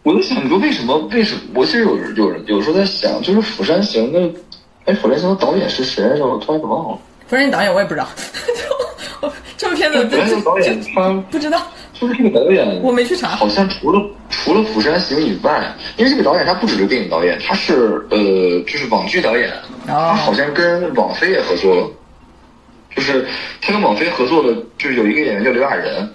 [0.04, 0.96] 我在想，你说为什么？
[1.12, 1.42] 为什么？
[1.56, 4.40] 我其实有有人有时候在想，就是《釜山行》的，
[4.86, 6.26] 哎，《釜山行》的导演是谁来着？
[6.28, 6.96] 我突然给忘了。
[7.30, 8.08] 《釜山行》导演我也不知道。
[9.62, 11.62] 这部片子，釜山行导演他不知道，
[11.94, 13.28] 就是这个导演，我没去查。
[13.28, 18.18] 好像除了除了《釜山行》以外，因为这个导演他不只是电影导演，他是呃，
[18.66, 19.52] 就是网剧导演。
[19.86, 21.88] 他好像跟网飞也合作了，
[22.96, 23.28] 就是
[23.62, 26.10] 他跟网飞合作的，就是有一个演员叫刘亚仁。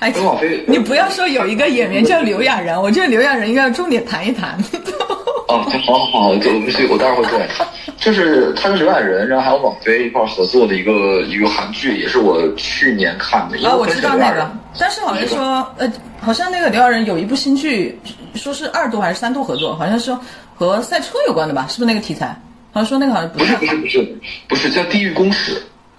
[0.00, 4.58] 哎，跟网飞，你不要说有一个演员叫刘亚仁，我觉得刘亚仁应该要重点谈一谈。
[5.48, 7.48] 哦，好好好，就我们去，我待会儿会过来。
[7.96, 13.58] 就是他跟刘亚仁，然后还有网飞一块合作的一个一个韩剧，也是我去年看的。
[13.66, 17.98] 啊，我知道那个，但是好像说，呃，好像那个刘亚仁有一部新剧，
[18.34, 20.20] 说是二度还是三度合作，好像说
[20.54, 21.66] 和赛车有关的吧？
[21.66, 22.26] 是不是那个题材？
[22.70, 25.54] 好像说那个好像不是不是不是不是叫《地狱公使》。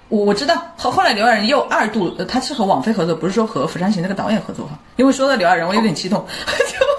[0.09, 4.77] 我我知道，后后来刘亚仁又二度，他是和网飞合作，不是说和《釜山行》那个导演合作哈。
[4.95, 6.23] 因为说到刘亚仁，我有点激动。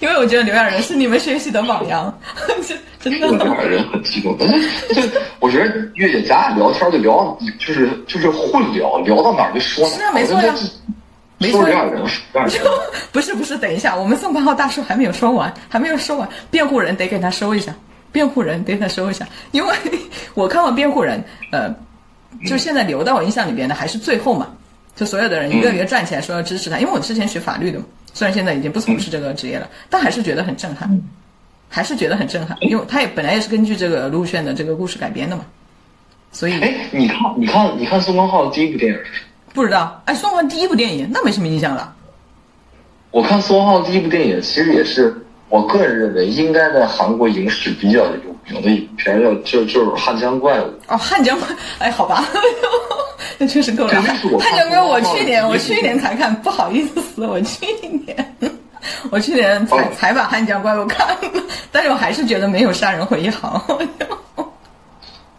[0.00, 2.18] 因为我觉得刘亚仁是你们学习的榜样，
[2.98, 3.28] 真的。
[3.28, 5.02] 刘亚仁很激动，就
[5.38, 9.98] 我觉得月姐咱俩聊天就聊，就是就是混聊，聊到哪儿就说哪儿。
[9.98, 10.54] 是啊，没错呀，
[11.38, 11.64] 没错。
[11.64, 12.02] 刘亚仁，
[13.12, 17.74] 不是不是，等一下，我们宋康昊大叔还没有说完，还没有说完，辩护人得给他收一下，
[18.10, 19.74] 辩护人得给他收一下，因为
[20.34, 21.74] 我看完辩护人，呃，
[22.46, 24.48] 就现在留到我印象里边的还是最后嘛，
[24.96, 27.84] 就所有的人一个一个站起来说要支持他，因为我之前学法律的嘛。
[28.12, 31.00] 虽然现在已经不从事这个职业了，但还是觉得很震撼，
[31.68, 35.44] 还是觉得很震撼，因为他也本来也是根据这个陆炫的这个故事改编的嘛，
[36.32, 39.26] 所以哎，你看，你看，你看宋康昊的第一部电影是什么？
[39.54, 41.94] 不知道，哎，宋康昊第一部电影那没什么印象了。
[43.10, 50.64] 我看宋康昊第一部电影，其实也是我个人认为应该在韩国影史比较有名的一部片，叫就就是《汉江怪物》。
[50.88, 52.24] 哦，汉江怪，哎，好吧。
[53.40, 54.02] 那确实够了。
[54.38, 57.66] 汉江哥，我去年我去年才看，不好意思，我去
[58.04, 58.36] 年
[59.10, 63.66] 我去年才才把汉江怪物看了，但是我还是觉得没有杀人回忆好。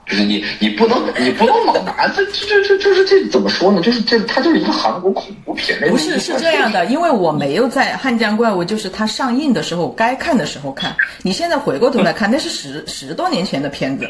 [0.10, 3.80] 就是你，你不能，你不能老拿这这这这就是这怎么说呢？
[3.82, 5.80] 就是这它就是一个韩国恐怖片。
[5.90, 10.94] 不是是这样的，因为我没有在汉江怪物就是它上映的时候该看的时候看。
[11.22, 14.10] 你现在回过头来看，那是十十多年前的片子。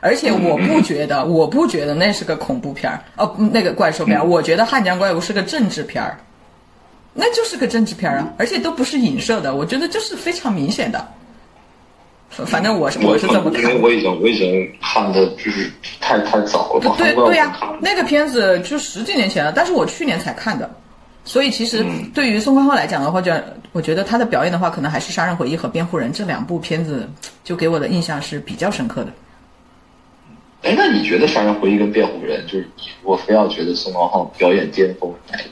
[0.00, 4.24] 而且我不觉得，我不觉得那是个恐怖片儿哦，那个怪兽片儿。
[4.24, 6.18] 我觉得《汉江怪物》是个政治片儿，
[7.14, 11.08] 那就是个政治片儿啊，而且都不是影射的，我觉得就是非常明显的。
[12.44, 16.94] 反正我是我是这么看，因为我已经我已经看的就是太太早了吧？
[16.98, 20.68] 对对呀，那个片子就十几年前了，但是我去年才看的，
[21.24, 23.32] 所以其实对于宋康昊来讲的话，就
[23.72, 27.08] 我觉得他的表演的话，可能还是《杀人回忆》和《辩护人》这两部片子，
[27.42, 29.10] 就给我的印象是比较深刻的。
[30.66, 35.50] 哎，那你觉得《杀人回忆》跟《辩护人》，就是你如果非要觉得宋康昊表演巅峰哪一部？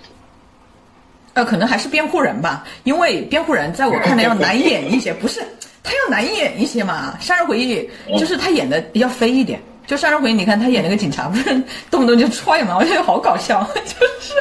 [1.34, 5.40] 呃，可能还是《辩护人》吧，因为《辩护人》在我看来要难演一些，不是
[5.84, 9.60] 他要难演一些嘛，《杀人回忆》就是他演的比较飞一点。
[9.86, 11.44] 就《杀人回忆》，你看他演那个警察，不是
[11.92, 13.62] 动不动就踹嘛，我觉得好搞笑。
[13.74, 14.32] 就是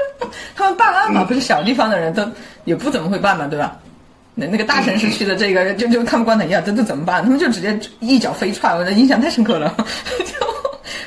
[0.56, 2.28] 他们办案嘛，不是小地方的人都
[2.64, 3.78] 也不怎么会办嘛，对吧？
[4.36, 7.24] 那那个大城市去的这个就就看不惯的呀，这这怎么办？
[7.24, 9.76] 他们就直接一脚飞踹，我的印象太深刻了。
[10.26, 10.48] 就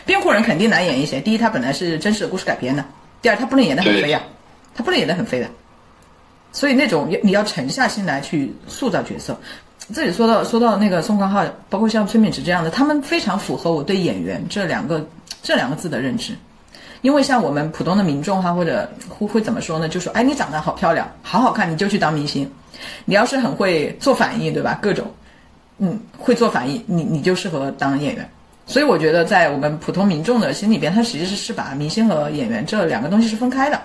[0.04, 1.20] 辩护人肯定难演一些。
[1.20, 2.82] 第一，他本来是真实的故事改编的；
[3.20, 4.22] 第二，他不能演得很飞呀，
[4.74, 5.48] 他不能演得很飞的。
[6.52, 9.38] 所以那种你你要沉下心来去塑造角色。
[9.92, 15.04] 这里说到说到那个宋康昊，包括像崔敏植这样的，他们非常符合我对演员这两个
[15.42, 16.32] 这两个字的认知。
[17.06, 19.88] 因为像我们普通的民众哈，或者会会怎么说呢？
[19.88, 22.50] 就说哎，你长得好漂亮，好好看，你就去当明星。
[23.04, 24.76] 你要是很会做反应，对吧？
[24.82, 25.06] 各种，
[25.78, 28.28] 嗯，会做反应，你你就适合当演员。
[28.66, 33.80] 所以我觉得，在我们普通民众的心里边，他实际是是把明星和演员这两个东西是分开的，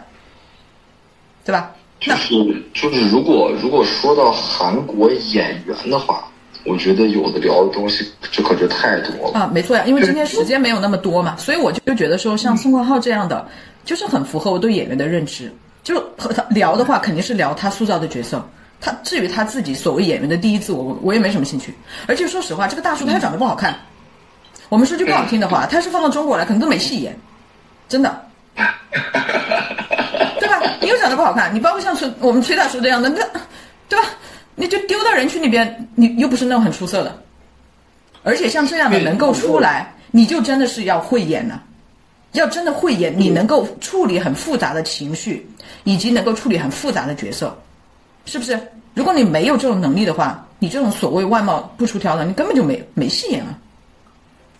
[1.45, 1.69] 对吧？
[1.99, 2.33] 就是
[2.73, 6.27] 就是，如果如果说到韩国演员的话，
[6.65, 9.49] 我觉得有的聊的东西这可是太多了啊！
[9.51, 13.47] 没错呀，因为今天时间没有那么多嘛，所以我就就觉得说，像宋康昊这样的，
[13.83, 15.51] 就是很符合我对演员的认知。
[15.83, 18.47] 就和他聊的话，肯定是聊他塑造的角色。
[18.79, 21.73] 他至于他自己所谓演员的第一次，我我也没什么兴趣。
[22.07, 23.75] 而且说实话，这个大叔他长得不好看。
[24.69, 27.17] 我们说句不好听的话，他要是放到中国来，可能都没戏演，
[27.89, 28.25] 真的，
[30.39, 30.61] 对吧？
[30.79, 33.25] 你又长得不好看，你包括像崔我们崔大叔这样的，那
[33.89, 34.07] 对吧？
[34.61, 37.19] 你就丢到人群里边，你又不是那种很出色的。
[38.21, 41.63] 而且像这样的能够出来，你就真的是要会演了。
[42.33, 45.43] 要真的会演，你能够处理很复杂的情绪，
[45.83, 47.57] 以及能够处理很复杂的角色，
[48.25, 48.57] 是不是？
[48.93, 53.57] 如果你没有这种能力的话，你这种所谓外貌不出挑的，你根本就没没戏演了。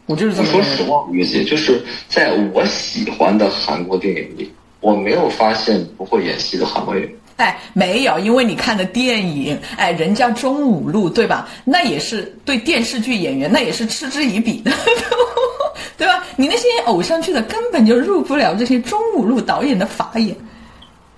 [0.07, 7.13] 我就是这么说实话，月姐，就是在我喜欢的韩国电影里，我没有发现不会演戏的韩国演员。
[7.41, 11.49] 哎，没有，因为你看的电影，哎，人家中五路对吧？
[11.65, 14.71] 那也是对电视剧演员，那也是嗤之以鼻的。
[15.97, 16.23] 对吧？
[16.35, 20.35] 你那些偶像剧的根本就入不了这些中五路导演的法眼，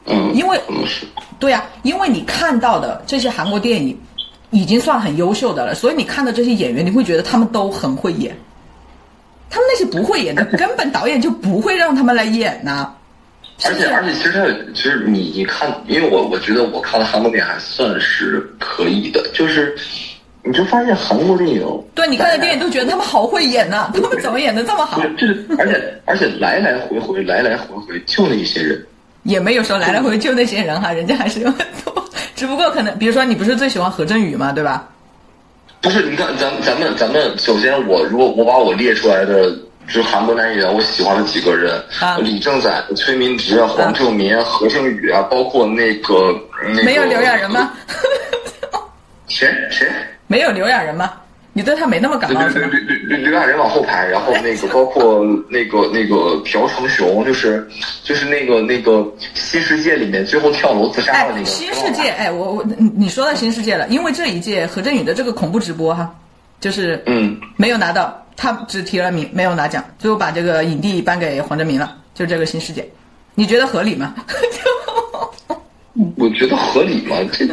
[0.06, 0.60] 嗯，因为，
[1.40, 3.98] 对呀，因为你看到的这些韩国电影
[4.52, 8.36] 已经算很优秀的了，所以你看到这些演员，你会觉得他们都很会演。
[9.50, 12.94] 他们那些不会演的， 根本导演就不会让他们来演呐。
[13.66, 19.76] 而且而且，其实他其实你你看，因为我我觉得我看的韩国电影还算是可以的，就是。
[20.46, 25.02] 你就发现韩国电影，对你看的电影都觉得他们好会演呐， 他们怎么演的这么好？
[25.18, 28.86] 就是，而且而且来来回回来来回回就那些人，
[29.24, 34.86] 也没有说来来回回就那些人哈，人家还是有很多，只不过可能比如说你不是最喜欢何振宇嘛，对吧？
[35.80, 39.50] 不是，你看咱咱们咱们首先我如果我把我列出来的
[39.88, 41.82] 就是韩国男演员我喜欢的几个人，
[42.22, 46.34] 李正宰、崔明植、黄正民、何正宇啊，包括那个
[46.70, 47.72] 那个没有刘亚仁吗？
[49.28, 49.88] 谁谁？
[50.28, 51.14] 没有刘亚仁吗？
[51.56, 52.68] 你对他没那么感冒是吗？
[52.72, 57.68] 对对对对，刘亚仁往后排，然后那个 包括那个那个朴成雄，就是
[58.04, 61.46] 就是那个那个新世界里面最后跳楼自杀的那个。
[61.46, 62.66] 新世界，哎，我我
[62.96, 66.12] 你说到新世界了，因为这一届何振宇的这个恐怖直播哈，
[66.60, 72.88] 就是嗯没有拿到，他只提了名，没有拿奖，最后把这个影帝颁给黄哲明了，就这个新世界，
[73.36, 74.14] 你觉得合理吗？
[76.18, 77.18] 我觉得合理吗？
[77.32, 77.48] 这。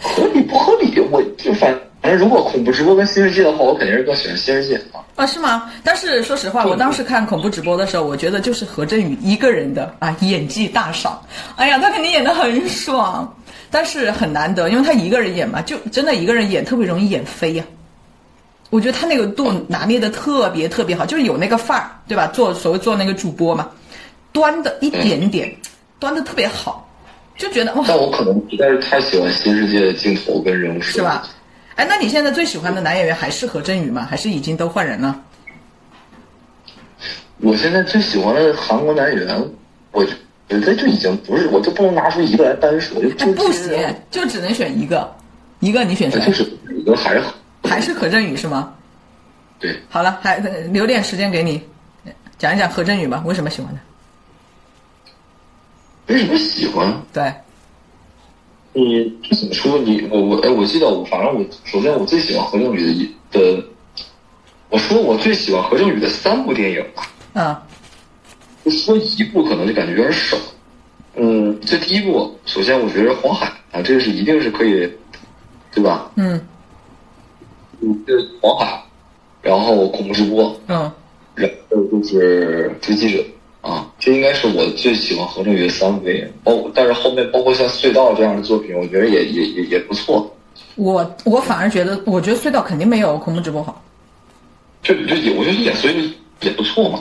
[0.00, 0.98] 合理不合理？
[1.10, 5.04] 我就反反正，如果恐怖直播跟新世界的话，我肯定是更喜欢新世界啊。
[5.16, 5.70] 啊，是吗？
[5.84, 11.20] 但是说实话，我当时看恐怖直播的时候，我觉得就是何振宇一个人的啊演技大赏。
[11.56, 13.36] 哎呀，他肯定演的很爽，
[13.70, 17.64] 但是很难得，因为他一个人演嘛，就真的一个人演特别容易演飞呀。
[18.70, 22.26] 我觉得他那个度拿捏的特别特别好，就是有那个范儿，对吧？
[22.28, 23.68] 做所谓做那个主播嘛，
[24.32, 25.54] 端的一点点，
[25.98, 26.84] 端的特别好。
[27.36, 27.84] 就觉得哇！
[27.86, 31.24] 但我可能实在是太喜欢新世界的镜头跟人物，是吧？
[31.76, 34.04] 哎，那你现在最喜欢的男演员还是何振宇吗？
[34.10, 35.18] 还是已经都换人了？
[37.40, 39.48] 我现在最喜欢的韩国男演员，
[39.92, 40.10] 我觉
[40.48, 43.70] 得就已经不是，我就不能拿出一个来单说，就不行，
[44.10, 45.08] 就只能选一个，
[45.60, 46.20] 一个你选谁？
[46.26, 46.42] 就是
[46.76, 47.22] 一个还是
[47.68, 48.74] 还是何振宇是吗？
[49.58, 49.80] 对。
[49.88, 50.38] 好了，还
[50.72, 51.62] 留点时间给你
[52.38, 53.80] 讲一讲何振宇吧，为什么喜欢他？
[56.12, 57.02] 为什么喜欢？
[57.12, 57.30] 对，
[58.72, 59.78] 你这怎么说？
[59.78, 63.62] 你我我哎，我记得我反正我首先我最喜欢何振宇的一的，
[64.70, 67.10] 我说我最喜欢何振宇的三部电影吧。
[67.34, 67.54] 嗯，
[68.64, 70.36] 就说一部可能就感觉有点少。
[71.16, 74.90] 嗯，这第一部，首先我觉得黄海啊，这个是一定是可以，
[75.74, 76.10] 对吧？
[76.14, 76.40] 嗯，
[77.80, 78.82] 嗯，是黄海，
[79.42, 80.90] 然后恐怖直播，嗯，
[81.34, 83.24] 然后就是追击者。
[83.60, 90.32] 啊，这应该是我最喜欢何正宇的三部电影，包但是后面包括像《隧道》这样的作品，我觉得也也也也不错。
[90.76, 93.82] 我我反而觉得，我觉得《隧道》肯定没有《恐怖直播》好。
[94.80, 97.00] 这这也我觉得也所以也不错嘛。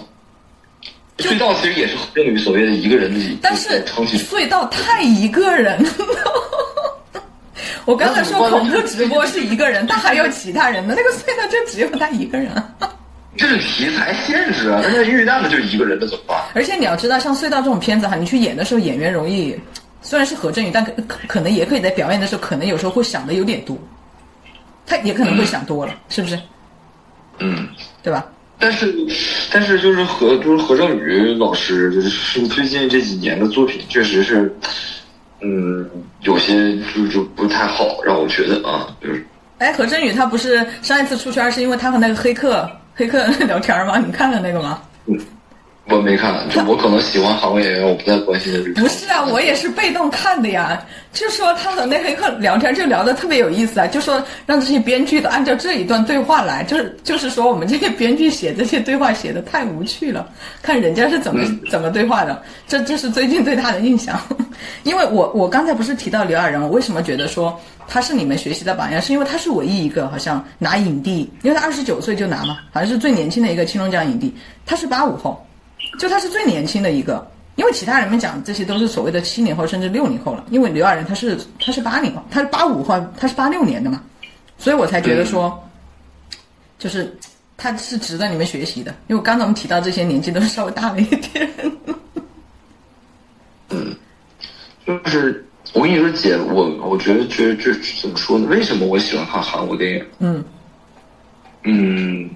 [1.20, 5.80] 隧道其实也是何正宇所谓的一个人的，但是隧道太一个人。
[7.88, 12.52] 我刚才说恐怖直播是一个人，但还有其他人的，那个隧道就只有他一个人。
[13.38, 14.82] 这是题材限制啊！
[14.84, 16.38] 那那遇难的就一个人的怎么办？
[16.54, 19.56] 而且你要知道，像隧道这种片子哈，你去演的时候，演员容易
[20.02, 23.78] 虽然是何振宇，但可可能也可以在表演的时候，可能有时候会想的有点多，
[24.86, 26.38] 他也可能会想多了，是不是？
[27.40, 27.70] 嗯，
[28.04, 28.26] 对吧？
[28.60, 28.92] 但是，
[29.52, 34.52] 但是就是何就是何正宇老师，就是最近这几年的作品，确实是，
[35.42, 35.90] 嗯，
[36.22, 39.26] 有些就就不太好，让我觉得啊，就是。
[39.60, 42.70] 哎，何振宇他不是上一次出圈，是因为他和那个黑客。
[42.96, 44.00] 黑客聊天吗？
[44.00, 44.82] 你看了那个吗？
[45.06, 45.16] 嗯，
[45.90, 48.84] 我没看，就我可能喜欢韩国演员，我不太关心的日常。
[48.84, 50.86] 不是啊，我也是被动看的呀。
[51.14, 53.88] 就说他和那黑客聊天，就聊得特别有意思啊。
[53.88, 60.30] 就说让这些编剧都按照这一段对话来，就是就是说我们这些编剧写这些对话写的太无趣了，
[60.62, 62.44] 看人家是怎么、怎么对话的。
[62.68, 64.20] 这这是最近对他的印象。
[64.84, 67.58] 因为我我刚才不是提到刘亚仁，我为什么觉得说
[67.88, 74.36] 他是你们学习的榜样，是因为他是唯一一个好像拿影帝，因为他二十九岁就拿嘛，好像是最年轻的一个青龙奖影帝，
[74.66, 75.42] 他是八五后。
[76.00, 77.26] 就他是最年轻的一个，
[77.56, 80.46] 因为其他人们讲这些都是所谓的七零后甚至六零后了。
[80.52, 84.02] 因为刘亚仁他是他是八零后，他是八五后，他是八六年的嘛，
[84.58, 85.58] 所以我才觉得说，
[86.78, 87.18] 就是
[87.56, 88.94] 他是值得你们学习的。
[89.08, 91.52] 因为刚才我们提到这些年纪都是稍微大了一点。
[93.70, 93.96] 嗯，
[94.86, 98.48] 就是我跟你说，姐，我我觉得觉得这怎么说呢？
[98.48, 100.06] 为什么我喜欢看韩国电影？
[100.20, 100.44] 嗯
[101.64, 102.30] 嗯，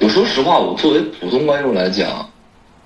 [0.00, 2.28] 我说实话，我作为普通观众来讲。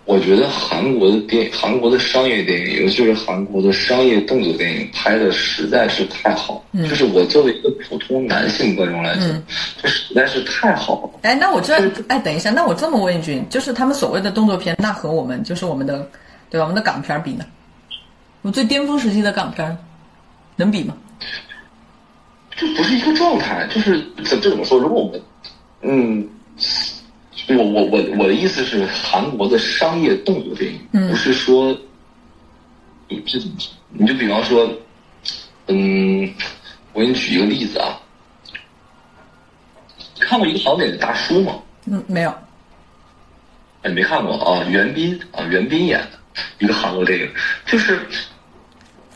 [0.08, 6.64] 我觉得韩国的电韩国的商业电影，尤其是韩国的商业动作电影，拍的实在是太好。
[6.72, 9.42] 嗯，就是我作为一个普通男性观众来讲，
[9.82, 11.10] 这实在是太好了。
[11.24, 11.74] 哎，那我这
[12.08, 16.08] 哎，等一下，那我这么问一句，就是他们所谓的动作片，那和我们就是我们的，
[16.48, 16.64] 对吧？
[16.64, 17.44] 我们的港片比呢？
[18.40, 19.76] 我最巅峰时期的港片，
[20.56, 20.96] 能比吗？
[22.56, 24.78] 这不是一个状态，就是怎这怎么说？
[24.78, 25.20] 如果我们，
[25.82, 26.26] 嗯。
[27.56, 31.74] 我我我我的意思是，韩国的商业动作电影，不是说，
[33.08, 33.38] 你这？
[33.90, 34.70] 你就比方说，
[35.68, 36.30] 嗯，
[36.92, 37.98] 我给你举一个例子啊，
[40.20, 41.54] 看过一个好美的大叔吗？
[41.86, 42.34] 嗯，没有。
[43.82, 46.18] 哎，没看过啊，袁彬啊，袁彬演的
[46.58, 47.30] 一个韩国电影，
[47.64, 47.98] 就是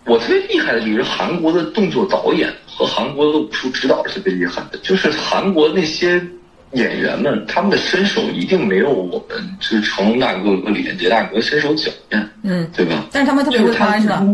[0.07, 6.25] 我特别厉害的就是韩国的动作导演和韩国的武术指导是特别厉害的，就是韩国那些。
[6.73, 13.05] 演员们，他们的身手一定没有我们就是成龙大哥和李连杰大哥身手矫健，嗯，对吧？
[13.13, 14.25] 但是他们特别会拍，是吧？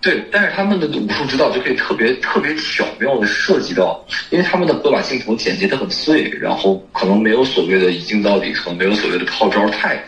[0.00, 10.02] 对，但是他们的武术指导就可以特别特别巧妙的涉及到，因为他们的会把镜头剪辑的很碎，然后可能没有所谓的一镜到底，可能没有所谓的套招太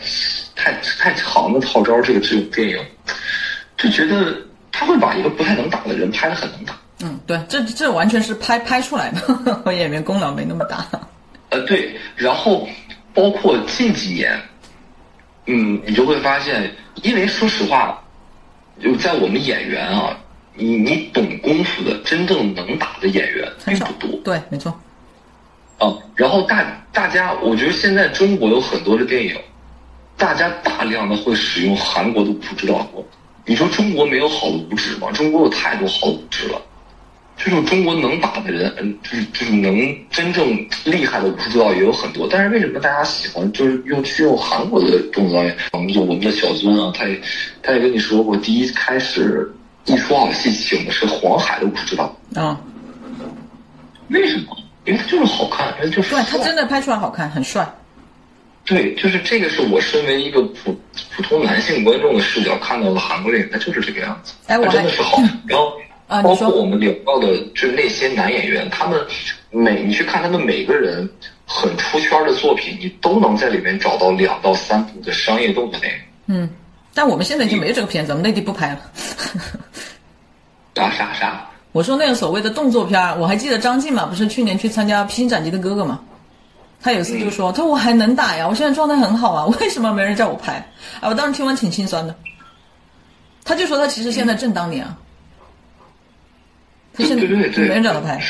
[0.55, 2.79] 太太长的套招，这个这种电影
[3.77, 4.35] 就觉得
[4.71, 6.75] 他会把一个不太能打的人拍的很能打。
[7.03, 10.83] 嗯，对，这这完全是拍拍出来的，我 演员功劳没那么大。
[11.53, 12.67] 呃，对，然后
[13.13, 14.41] 包括近几年，
[15.45, 16.73] 嗯，你就会发现，
[17.03, 18.03] 因为说实话，
[18.81, 20.17] 就在我们演员啊，
[20.55, 24.19] 你你懂功夫的、真正能打的演员并不多。
[24.23, 24.71] 对，没错。
[25.77, 29.39] 啊，然后大大家，我觉得现在中国有很多的电影，
[30.17, 32.89] 大家大量的会使用韩国的武术指导。
[33.45, 35.11] 你说中国没有好的武指吗？
[35.11, 36.59] 中国有太多好武指了。
[37.35, 40.47] 就是中国能打的人，嗯，就是就是能真正
[40.85, 45.57] 厉害的武术指导也有很多，但是为什么大家喜欢就是用去用韩国的动作导演？
[45.71, 47.19] 我们就我们的小尊啊，他也
[47.61, 49.51] 他也跟你说过，第一开始
[49.85, 52.59] 一出好戏请的是黄海的武术指导啊。
[54.09, 54.57] 为什么？
[54.85, 57.67] 因为他就是好看，他就是对他真的拍出来好看，很帅。
[58.65, 60.73] 对，就是这个是我身为一个普
[61.15, 64.33] 普通男性观众的视角看到的韩国电影，它就是这个样子。
[64.47, 65.17] 哎，我真的是好，
[65.47, 65.73] 然后。
[66.21, 68.99] 包括我们聊到的，就是那些男演员，他们
[69.49, 71.09] 每你去看他们每个人
[71.45, 75.99] 很出圈的作品，你都能在里面找到两到三部的商业动作电影。
[76.27, 76.49] 嗯，
[76.93, 78.79] 但我们现在已经没有这个片子，我们内地不拍了。
[80.75, 81.49] 啥啥啥？
[81.71, 85.99] 我说那个所谓的动作片我还记得张晋嘛，不是去年去参加《披荆斩棘的哥哥》嘛？
[86.81, 90.55] 他有一次就说：“他说我还能打呀，我现在状态很好啊， 为什么没人叫我拍？”
[90.99, 92.13] 啊，我当时听完挺心酸的。
[93.45, 94.97] 他就说他其实现在正当年啊。
[96.97, 98.21] 对对对对，没人找他拍。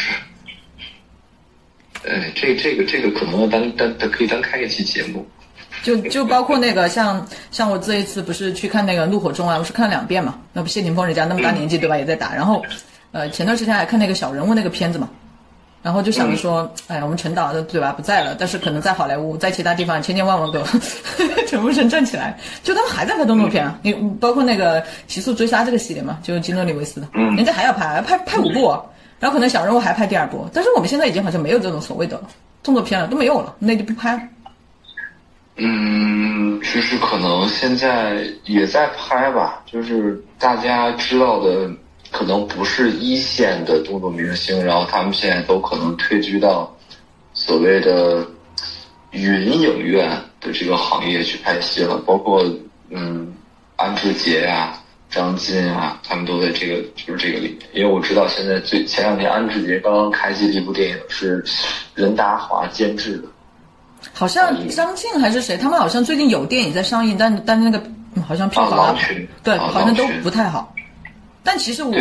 [2.05, 5.25] 哎，这这个这个可能要单单它可以单开一期节目。
[5.83, 10.39] 就就包括那个像像我这一次不是去看那个《怒火中》啊，我是看了两遍嘛。
[10.53, 12.33] 那不谢霆锋人家那么大年纪对吧，也在打。
[12.33, 12.63] 然后，
[13.11, 15.09] 呃，前段时间还看那个小人物那个片子嘛。
[15.83, 20.63] 然后就想着说，哎，我们陈导的嘴巴不在了，但是可能在好莱坞，在其他地方千千万万个
[21.45, 23.77] 陈木成站起来，就他们还在拍动作片啊。
[23.81, 28.79] 你包括那个《极速追杀》这个系列嘛，就是基诺里维斯的，人家还要拍，拍拍五部，
[29.19, 30.49] 然后可能小人物还拍第二部。
[30.53, 32.17] 但是我们现在已经好像没有这种所谓的
[32.63, 34.29] 动作片了，都没有了，那就不拍。
[35.57, 41.69] 嗯，其实可能现在也在拍吧，就是大家知道的。
[42.13, 46.71] 可能不是一线的动作明星，然后他们现在都可能退居到
[47.33, 48.25] 所谓的
[49.09, 50.09] 云影院
[50.39, 51.97] 的这个行业去拍戏了。
[52.05, 52.45] 包括
[52.89, 53.33] 嗯，
[53.75, 54.77] 安志杰呀、
[55.09, 57.59] 张晋啊，他们都在这个就是这个里面。
[57.73, 61.43] 因为我知道现在最前两天安志杰刚刚开机的一部电影是
[61.95, 63.27] 任达华监制的，
[64.13, 67.77] 好像张晋还是谁，他们好像最近有电影在上映，但但那个
[68.15, 68.99] 嗯好像票啊，房啊，
[69.43, 70.72] 对，啊好像都不太好。
[71.43, 71.93] 但其实我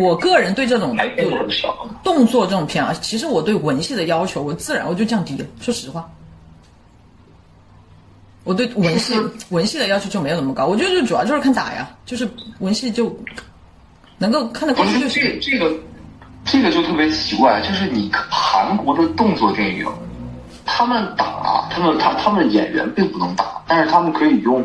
[0.00, 0.96] 我个人对这种。
[2.02, 5.44] 动作这种片啊，其实我对文戏的要求，我自然我就降低了。
[5.60, 6.08] 说实话，
[8.44, 9.14] 我对文戏
[9.50, 10.66] 文戏的要求就没有那么高。
[10.66, 12.26] 我觉得就主要就是看打呀，就是
[12.60, 13.14] 文戏就
[14.18, 15.22] 能够看得不过去是就行。
[15.40, 15.76] 这这个
[16.44, 19.84] 这个就特别奇怪，就是你韩国的动作电影，
[20.64, 24.64] 他们打他们他他们的演员并不能打，但是他们可以用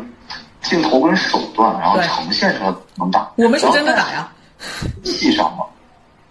[0.62, 3.30] 镜头跟手段，然后呈现出来能打。
[3.36, 4.32] 我们是真的打呀，
[5.04, 5.64] 戏上嘛，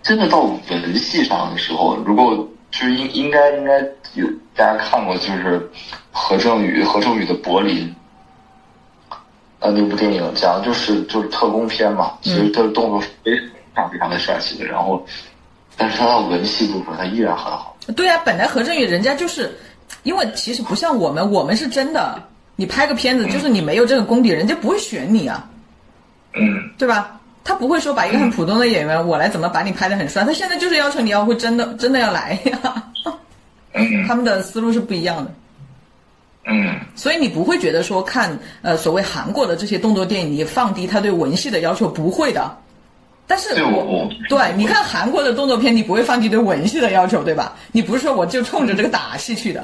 [0.02, 2.36] 真的到文戏上的时候，如果
[2.72, 3.80] 就是应应该应该
[4.14, 4.26] 有
[4.56, 5.70] 大家看过，就是
[6.12, 7.94] 何正宇何正宇的柏林。
[9.60, 13.32] 呃，那部电影讲的就是就是特工片嘛，其实他的动作非
[13.76, 15.06] 常非常的帅气的，然后，
[15.78, 17.78] 但是他到文戏部分他依然很好。
[17.96, 19.56] 对呀、本来何正宇人家就是，
[20.02, 22.20] 因为其实不像我们，我们是真的，
[22.56, 25.50] 你拍个片子就是你没有这个功底，人家不会选你啊，
[26.34, 27.20] 嗯，对吧？
[27.44, 32.84] 他不会说把一个很普通的演员，我来怎么把你拍的很帅，他现在就是要求你要会真的真的要来呀，
[33.74, 35.34] 嗯他们的思路是不一样的。
[36.46, 42.56] 嗯，所以你不会觉得说看呃所谓韩国的这些动作电影，你放低他对文戏的要求，不会的。
[43.28, 47.56] 但是我我对你看韩国的动作片，你不会放低对文戏的要求，对吧？
[47.72, 49.64] 你不是说我就冲着这个打戏去的，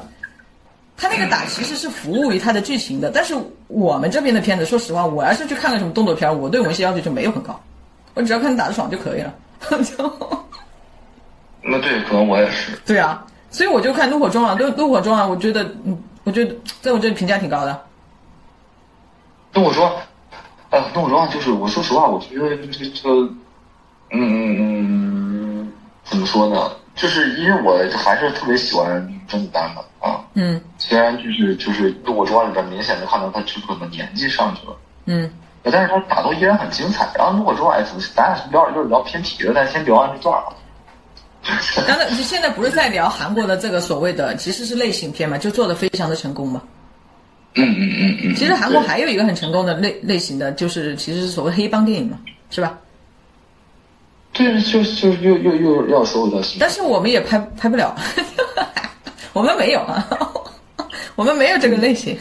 [0.98, 3.12] 他那个打其实是服务于他的剧情的。
[3.12, 3.36] 但是
[3.68, 7.58] 我们这边的片子，说实话，我要是去看个什么动作片，我对文戏要求就没有很高，
[8.16, 9.34] 我只要看你打得爽就可以了。
[9.84, 10.38] 就
[11.62, 12.76] 那对，可能我也是。
[12.86, 17.82] 对啊，所以我就看《怒火中啊，对《怒火中啊，我觉得嗯，我觉得在我这里评价挺高的。
[19.54, 19.92] 那我说，
[20.70, 23.10] 呃，那我说就是，我说实话，我觉得这这个，
[24.12, 25.72] 嗯嗯嗯，
[26.06, 26.72] 怎么说呢？
[26.98, 28.90] 就是因为我还是特别喜欢
[29.28, 34.76] 甄子丹的啊，嗯虽然就是就是《怒火中里边明显的看到他这可能年纪上去了。
[35.06, 35.32] 嗯，
[35.64, 37.08] 但是他打斗依然很精彩。
[37.16, 37.82] 然后如果说哎，
[38.14, 40.56] 咱俩聊就是聊偏题了，但先聊完这段儿吧。
[41.88, 46.62] 刚才现在不是在聊韩国的这个所谓的其实是类型片嘛，就做的非常的成功嘛。
[47.54, 48.36] 嗯嗯嗯嗯。
[48.36, 52.18] 其实韩国还有一个很成功的类类型的，就是其实是所谓黑帮电影嘛，
[52.50, 52.78] 是吧？
[54.38, 57.96] 对，就就又又又要说回到西但是我们也拍拍不了，
[59.34, 60.08] 我们没有啊，
[61.16, 62.18] 我们没有这个类型，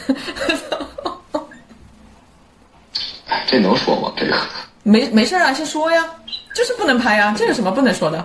[3.29, 4.11] 哎这能说吗？
[4.17, 4.35] 这个。
[4.83, 6.05] 没没事啊，先说呀，
[6.55, 8.19] 就是不能拍啊，这有什么不能说的？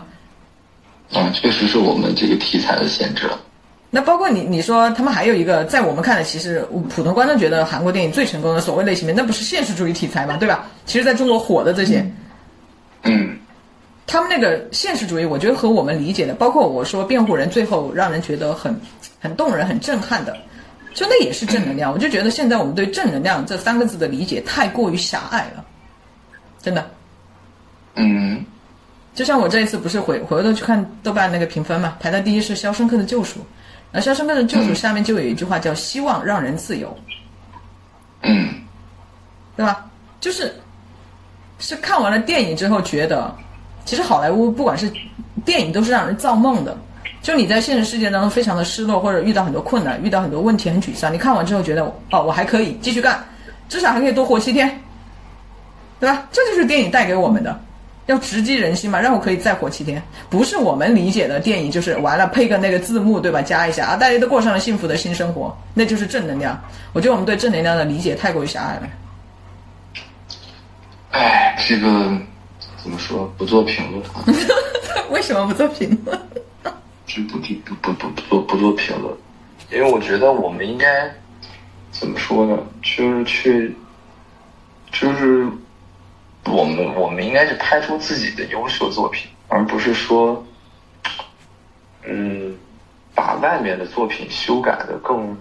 [1.12, 3.38] 啊，确实是我们这个题材的限制了。
[3.90, 10.66] 那包括你，你说他们还有一个，在我们看来，其实普通观众觉得韩国电影最成功的所谓类型片，那不是现实主义题材嘛，对吧？
[10.86, 12.06] 其实在中国火的这些，
[13.04, 13.38] 嗯
[14.12, 18.78] 他们那个现实主义，我觉得和我们理解的，包括我说辩护人最后让人觉得很
[19.22, 20.36] 很动人、很震撼的，
[20.94, 21.90] 就那也是正能量。
[21.90, 25.64] 我就觉得现在我们对正能量这三个字的理解太过于狭隘了，
[26.62, 26.92] 真的。
[27.96, 28.46] 嗯
[29.16, 33.40] 就像我这一次不是回回头去看豆瓣那个评分嘛，排在第一是《肖申克的救赎》，
[33.94, 36.94] 那《肖申克的救赎》下面就有一句话叫“希望让人自由”，
[38.24, 38.50] 嗯
[39.56, 39.90] 对吧？
[40.20, 40.54] 就是
[41.60, 43.34] 是看完了电影之后觉得，
[43.86, 44.92] 其实好莱坞不管是
[45.44, 46.78] 电影都是让人造梦的。
[47.22, 51.14] 就你在现实世界当中非常的失落，或者遇到很多困难，遇到很多问题，很沮丧。
[51.14, 53.24] 你看完之后觉得，哦，我还可以继续干，
[53.70, 54.68] 至少还可以多活七天，
[56.00, 56.28] 对吧？
[56.32, 57.60] 这就是电影带给我们的，
[58.08, 60.02] 要直击人心嘛，让我可以再活七天。
[60.32, 63.40] 不是我们理解的电影，就是完了配个那个字幕，对吧？
[63.40, 66.60] 加一下啊，大家都过上了幸福的新生活，那就是正能量。
[66.92, 68.82] 我觉得我们对正能量的理解太过于狭隘了。
[71.12, 72.18] 哎，这个
[72.82, 73.32] 怎么说？
[73.38, 74.24] 不做评论啊，
[75.12, 76.20] 为什么不做评论？
[77.06, 79.14] 就不不不不不做不做评论，
[79.72, 81.14] 因为我觉得我们应该
[81.92, 82.58] 怎么说呢？
[82.82, 83.76] 就是去，
[84.92, 85.46] 就是
[86.46, 90.42] 我们我们应该是拍出自己的优秀作品，而不是说，
[92.08, 92.56] 嗯，
[93.14, 95.38] 把外面的作品修改的更，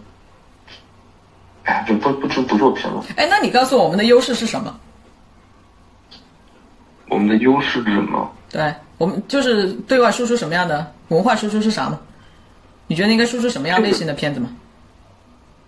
[1.64, 3.02] 哎，就不不不不做评论。
[3.16, 4.76] 哎，那你告诉我我们的优势是什么？
[7.10, 8.32] 我们的优势是什么？
[8.50, 12.00] 对我们就是对外输出什么样的文化输出是啥吗？
[12.86, 14.48] 你觉得应该输出什么样类型的片子吗？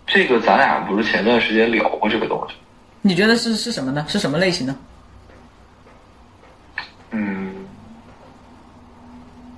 [0.06, 2.54] 这个咱俩不是前段时间聊过这个东西？
[3.02, 4.04] 你觉得是是什么呢？
[4.08, 4.76] 是什么类型呢？
[7.10, 7.54] 嗯，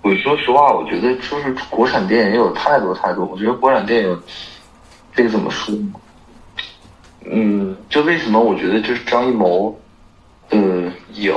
[0.03, 3.25] 我说实话，我觉得就是国产电影有太多太多。
[3.25, 4.23] 我觉得国产电影
[5.15, 5.93] 这个怎么说呢？
[7.27, 9.75] 嗯，就为什么我觉得就是张艺谋
[10.51, 10.59] 的
[11.15, 11.33] 影，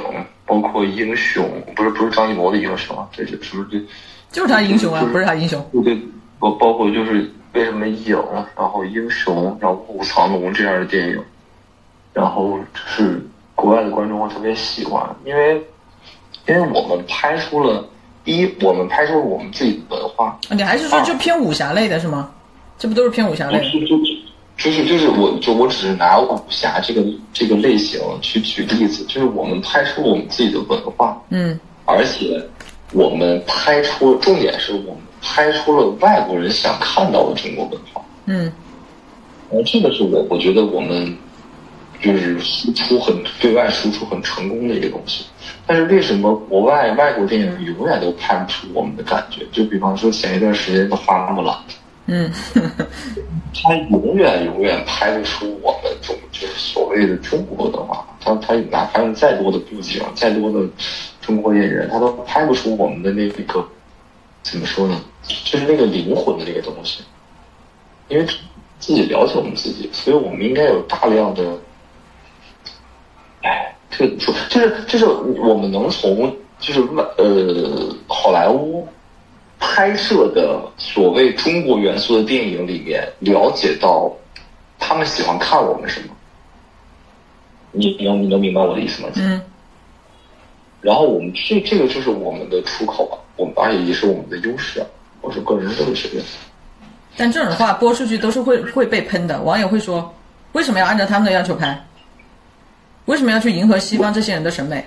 [0.47, 1.45] 包括英雄，
[1.75, 3.85] 不是不是张艺谋的英雄啊，这这是不是这？
[4.31, 5.63] 就是他英雄啊，不是他英雄。
[5.71, 6.01] 对对，
[6.39, 8.17] 包包括就是为什么影，
[8.55, 11.21] 然后英雄，然后卧虎藏龙这样的电影，
[12.13, 13.21] 然后就是
[13.55, 15.61] 国外的观众会特别喜欢，因为
[16.47, 17.87] 因为我们拍出了
[18.23, 22.31] 第一，我们拍出了我们自己的文化，你还是说就偏武侠类的是吗？
[22.77, 23.63] 这不都是偏武侠类的？
[23.71, 23.97] 就就
[24.57, 32.43] 就是就是我就我只是拿武侠这个这个类型去举例子，就是我们拍出了我们自己的文化，嗯而且
[32.91, 38.01] 我们拍出重点是我们拍出了外国人想看到的中国文化。
[38.25, 38.51] 嗯
[39.49, 41.15] 呃，这个是我我觉得我们
[42.01, 45.25] 就是输出很对外输出很成功的一个东西。
[45.65, 49.45] 但是为什么国外外国电影永远都拍不出我们的感觉？
[49.51, 51.53] 就比方说前一段时间的《花木兰》，
[52.07, 52.31] 嗯，
[53.53, 60.67] 他永远永远拍不出我们中就是所谓的中国的话，他他哪怕用再多的布景，再多的
[61.21, 63.65] 中国演员，他都拍不出我们的那个
[64.41, 64.99] 怎么说呢？
[65.43, 67.03] 就是那个灵魂的那个东西。
[68.07, 68.25] 因为
[68.79, 71.43] 自己了解我们自己，所以我们应该有大量的，
[73.43, 74.33] 哎，这个说？
[74.49, 78.87] 就是就是我们能从就是外呃好莱坞
[79.59, 84.11] 拍摄的所谓中国元素的电影里面了解到
[84.77, 86.07] 他们喜欢看我们什么。
[87.71, 89.09] 你你能你能明白我的意思吗？
[89.15, 89.41] 嗯
[90.79, 94.85] 然后我们这这个就是我们的出口啊，我们而且也是我们的优势啊。
[95.21, 96.25] 我是个人认为是这样。
[97.17, 100.13] 但这种话播出去都是会会被喷的，网友会说，
[100.53, 101.83] 为什么要按照他们的要求拍？
[103.05, 104.85] 为什么要去迎合西方这些人的审美？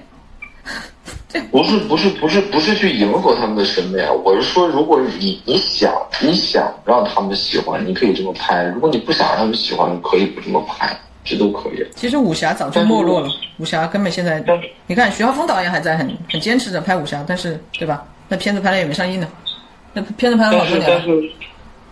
[1.50, 4.12] 不是不是不是不是去迎合他们的审美啊！
[4.12, 11.86] 我是说，如果你你想你想让他们喜欢，你可以这么拍；如果你不想让他们喜欢，你可以不这么拍，这都可以。
[11.94, 14.42] 其实武侠早就没落了，武侠根本现在，
[14.86, 18.04] 你看徐浩峰导演还在很很坚持着拍武侠，但是对吧？
[18.28, 19.28] 那片子拍了也没上映呢，
[19.92, 21.30] 那片子拍了好多年但是，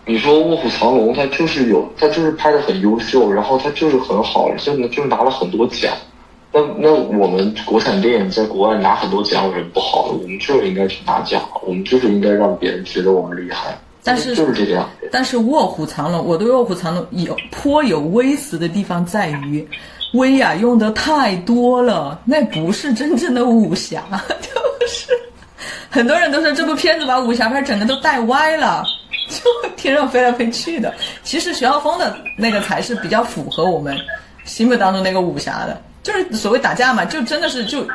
[0.05, 5.93] 你说《卧虎藏龙》，它就是有，它就是拍的很优秀，然后它就是很好，真的就是拿了很多奖。
[6.51, 10.13] 那那我们国产电影在国外拿很多奖我觉得不好的？
[10.13, 13.77] 我们就是应该去拿奖，我们就是应该让别人觉得我们厉害。
[14.03, 15.09] 但是就是这个样子。
[15.11, 19.67] 但是《卧虎藏龙》，我对《卧虎藏龙》有颇有微词的地方在于，
[20.13, 24.03] 威呀用的太多了，那不是真正的武侠，
[24.41, 25.11] 就是
[25.89, 28.83] 很多人都说这部片子把武侠片整个都带歪了，
[29.29, 30.91] 就天上飞来飞去的。
[31.21, 33.95] 其实徐浩峰的那个才是比较符合我们
[34.45, 37.85] 心目当中那个武侠的，就是所谓打架嘛，就真的是就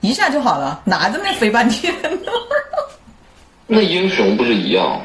[0.00, 2.32] 一下就好了，哪这么飞半天呢？
[3.66, 5.00] 那英雄不是一样？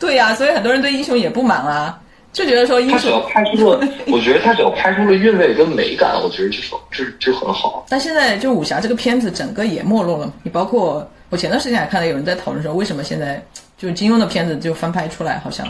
[0.00, 2.00] 对呀、所以很多人对英雄也不满啊，
[2.32, 3.20] 就觉得说英雄他只要。
[3.20, 6.58] 拍出了， 我觉得他只要拍出了韵味跟美感，我觉得就
[6.90, 7.84] 就就很好。
[7.90, 10.32] 但现在就武侠这个片子整个也没落了。
[10.42, 13.42] 你包括我前段时间还看到有人在讨论说，为什么现在
[13.76, 15.66] 就金庸的片子就翻拍出来，好像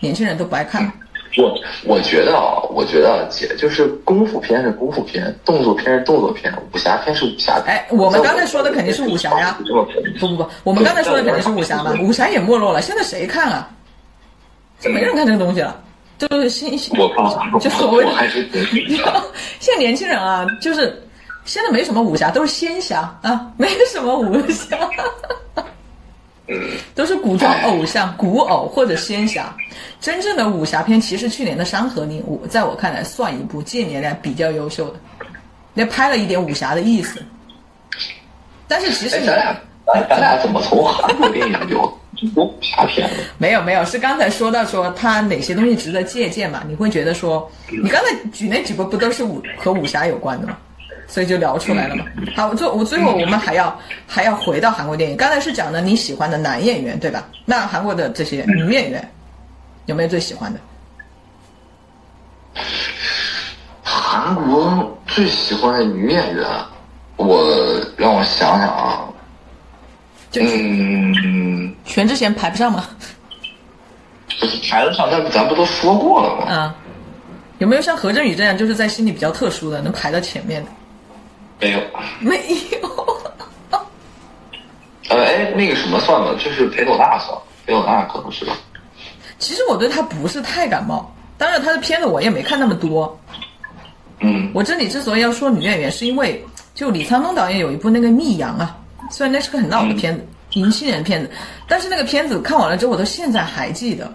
[0.00, 0.90] 年轻人都不爱看。
[1.36, 1.54] 我
[1.84, 7.74] 我觉得啊，我觉得啊姐就是功夫片是功夫片，动作片是动作片，武侠片是武侠片。
[7.74, 9.64] 哎我们刚才说的肯定是武侠呀不
[10.18, 13.68] 不不，我们刚才说的肯定是武侠嘛，武侠也没落了，现在谁看啊？
[14.80, 15.78] 这没人看这个东西了，
[16.18, 18.10] 就是新我看，就所谓的。
[19.60, 21.02] 现在年轻人啊，就是
[21.44, 24.76] 现在没什么武侠，都是仙侠啊，没什么武侠，
[26.94, 29.54] 都是古装偶像、古偶或者仙侠。
[30.00, 34.94] 真正的武侠片，其实去年的《山河令》，我在我看来算一部近年来比较优秀的，
[35.74, 37.22] 那拍了一点武侠的意思。
[38.66, 43.08] 但是其实咱俩咱咱俩怎么从韩国电影聊中国武侠片？
[43.36, 46.62] 没有没有，是刚才说到说他哪些东西值得借鉴嘛？
[46.68, 50.56] 你会觉得说，你刚才举那几部不都是武和武侠有关的吗？
[51.10, 52.04] 所以就聊出来了嘛。
[52.36, 55.16] 好，最我最后我们还要还要回到韩国电影。
[55.16, 57.26] 刚才是讲的你喜欢的男演员对吧？
[57.44, 59.12] 那韩国的这些女演员
[59.86, 60.60] 有没有最喜欢的？
[63.82, 66.46] 韩国最喜欢的女演员，
[67.16, 67.44] 我
[67.96, 69.04] 让我想想啊，
[70.30, 72.86] 就嗯，全智贤排不上吗？
[74.28, 76.52] 就是排得上，但咱不都说过了吗？
[76.52, 76.74] 啊，
[77.58, 80.70] 有没有像何振宇这样，就是在心里比较特殊的，能排到前面的？
[81.60, 81.80] 没有。
[82.20, 82.36] 没
[82.72, 82.88] 有。
[85.08, 87.36] 呃，哎，那个什么算了，就是裴斗娜算，
[87.66, 88.56] 裴斗娜可能是吧。
[89.38, 93.18] 其实我对他不是太感冒，当然他的片子我也没看那么多。
[94.20, 96.44] 嗯，我这里之所以要说女演员，是因为
[96.74, 98.76] 就李沧东导演有一部那个《密阳》啊，
[99.10, 101.30] 虽然那是个很老的片子，零七年的片子，
[101.66, 104.12] 但是那个片子看完了之后，我到现在还记得，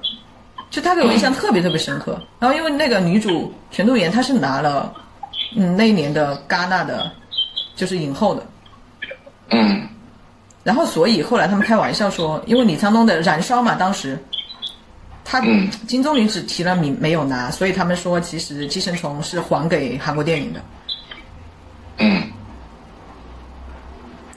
[0.69, 2.17] 就他给我印象特别特别深刻。
[2.39, 4.93] 然后因为那个女主全度妍，她是拿了
[5.57, 7.11] 嗯那一年的戛纳的，
[7.75, 8.47] 就是影后的。
[9.49, 9.87] 嗯，
[10.63, 14.17] 然后所以后来他们开玩笑说，因为李沧东的《燃烧》嘛，当时
[15.23, 20.61] 他嗯金棕榈只提了名没有拿，所以他们说其实《寄生虫》是还给韩国电影的。
[21.97, 22.23] 嗯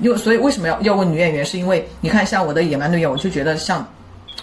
[0.00, 1.44] 因为所以为什么要要问女演员？
[1.44, 3.84] 是因为你看像我的《野蛮女友》，我就觉得像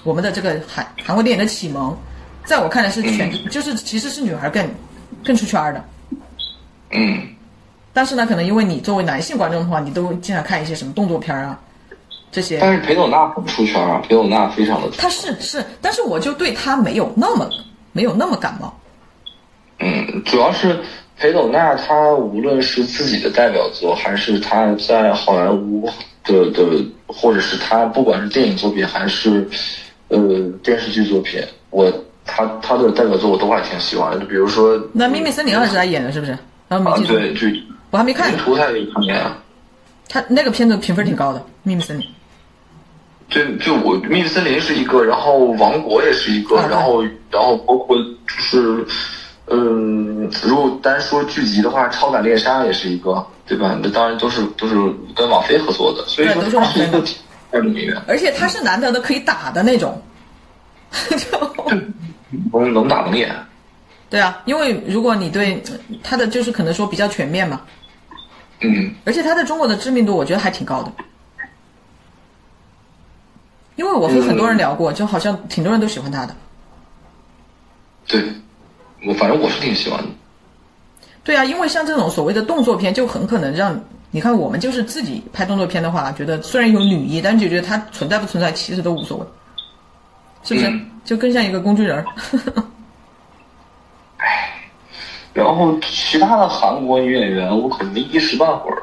[0.04, 1.98] 我们的这个韩韩国电影的启蒙，
[2.44, 4.70] 在我看来是全、就是其实是女孩更
[5.24, 5.86] 更出圈儿的。
[6.92, 7.26] 嗯，
[7.96, 11.58] 但是呢，可能因为你作为男性观众的话，你都经常看一些什么动作片啊
[12.30, 12.60] 这些。
[12.60, 17.50] 但是裴斗娜很出圈啊，裴斗娜非常的出他是是，但是我就对他没有那么
[17.94, 18.78] 没有那么感冒。
[19.80, 20.78] 嗯，主要是
[21.18, 25.90] 裴斗娜，她无论是自己的代表作，还是她在好莱坞
[26.26, 29.48] 的的，或者是她不管是电影作品还是
[30.10, 30.20] 呃
[30.62, 31.90] 电视剧作品，我
[32.26, 34.20] 她她的代表作我都还挺喜欢的。
[34.20, 36.38] 就比如说那《秘密森林二》是他演的，是不是？
[36.68, 37.48] 啊对，就
[37.96, 38.38] 我还没看云。
[38.38, 38.86] 图他也。
[40.10, 42.06] 他那个片子评分挺高的，《秘密森林》。
[43.30, 48.86] 对，就我《秘密森林》是一个，然后《王国》也是一个，啊然后然后包括就是，
[49.48, 53.80] 嗯，如果单说剧集的话，《超感猎杀》也是一个，对吧？
[53.82, 54.76] 那当然都是都是
[55.16, 57.16] 跟网飞合作的，所以说对都是网飞的他是一
[57.52, 60.02] 个爱的演员，而且他是难得的可以打的那种。
[61.18, 61.40] 就
[62.52, 63.34] 能能打能演。
[64.08, 65.64] 对啊，因为如果你对
[66.04, 67.62] 他的就是可能说比较全面嘛，
[68.62, 70.92] 嗯而且他在中国的知名度我觉得还挺高的。
[73.76, 76.34] 因为我和很多人聊过，就好像挺多人都喜欢他的。
[78.08, 78.24] 对，
[79.06, 80.08] 我反正我是挺喜欢的。
[81.24, 83.78] 对啊，因为像这种所谓的动作片，就很可能让
[84.12, 89.26] 你看我们就是自己拍动作片的话，觉得虽然有女一，但就觉得她存在不存在其实都无所谓，
[90.44, 90.68] 是不是？
[90.70, 92.06] 嗯就更像一个工具人儿。
[95.36, 98.82] 然后其他的韩国女演员，我可能一时半会儿，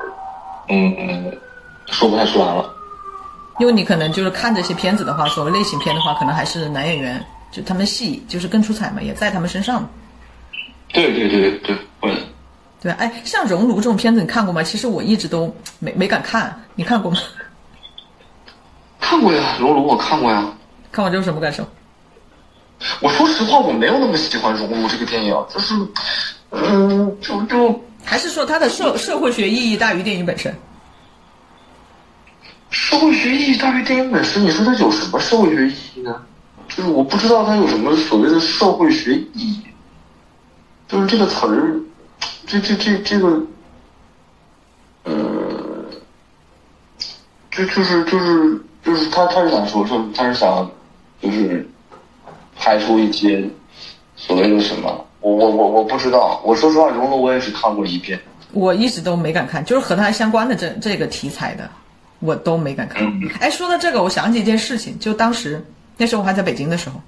[0.68, 1.38] 嗯嗯，
[1.86, 2.70] 说不太出来了。
[3.58, 9.88] 因为你可能就是看这些片子的话，所谓类型片的话，可能还是男演员，就他们戏就是更出彩嘛，也在他们身上
[10.92, 11.10] 对。
[11.12, 12.14] 对对对对，会。
[12.82, 12.92] 对？
[12.92, 14.62] 哎，像《熔炉》这种片子，你看过吗？
[14.62, 17.18] 其实我一直都没没敢看，你看过吗？
[19.00, 20.46] 看过呀，《熔炉》我看过呀。
[20.90, 21.66] 看完之后什么感受？
[23.00, 25.74] 我说实话，我没有那么喜欢《熔炉》这个电影，就是，
[26.52, 30.54] 嗯，就就还是说它的社社会学意义大于电影本身？
[32.70, 34.42] 社会学意义大于电影本身。
[34.42, 36.22] 你说它有什么社会学意义呢？
[36.68, 39.60] 就是我不知道它有什么所谓的社会学意义。
[40.88, 41.80] 就是这个词儿，
[42.46, 43.42] 这这这这个，
[45.04, 45.84] 呃，
[47.50, 50.70] 就就是就是就是他他是想说说他是想
[51.22, 51.66] 就是
[52.58, 53.48] 拍出一些
[54.16, 56.40] 所谓的什么，我我我我不知道。
[56.44, 58.20] 我说实话，《熔炉》我也是看过一遍。
[58.52, 61.70] 我一直都没敢看，就是和它相关的这这个题材的，
[62.18, 63.10] 我都没敢看。
[63.40, 65.64] 哎，说到这个，我想起一件事情，就当时
[65.96, 67.00] 那时候我还在北京的时候，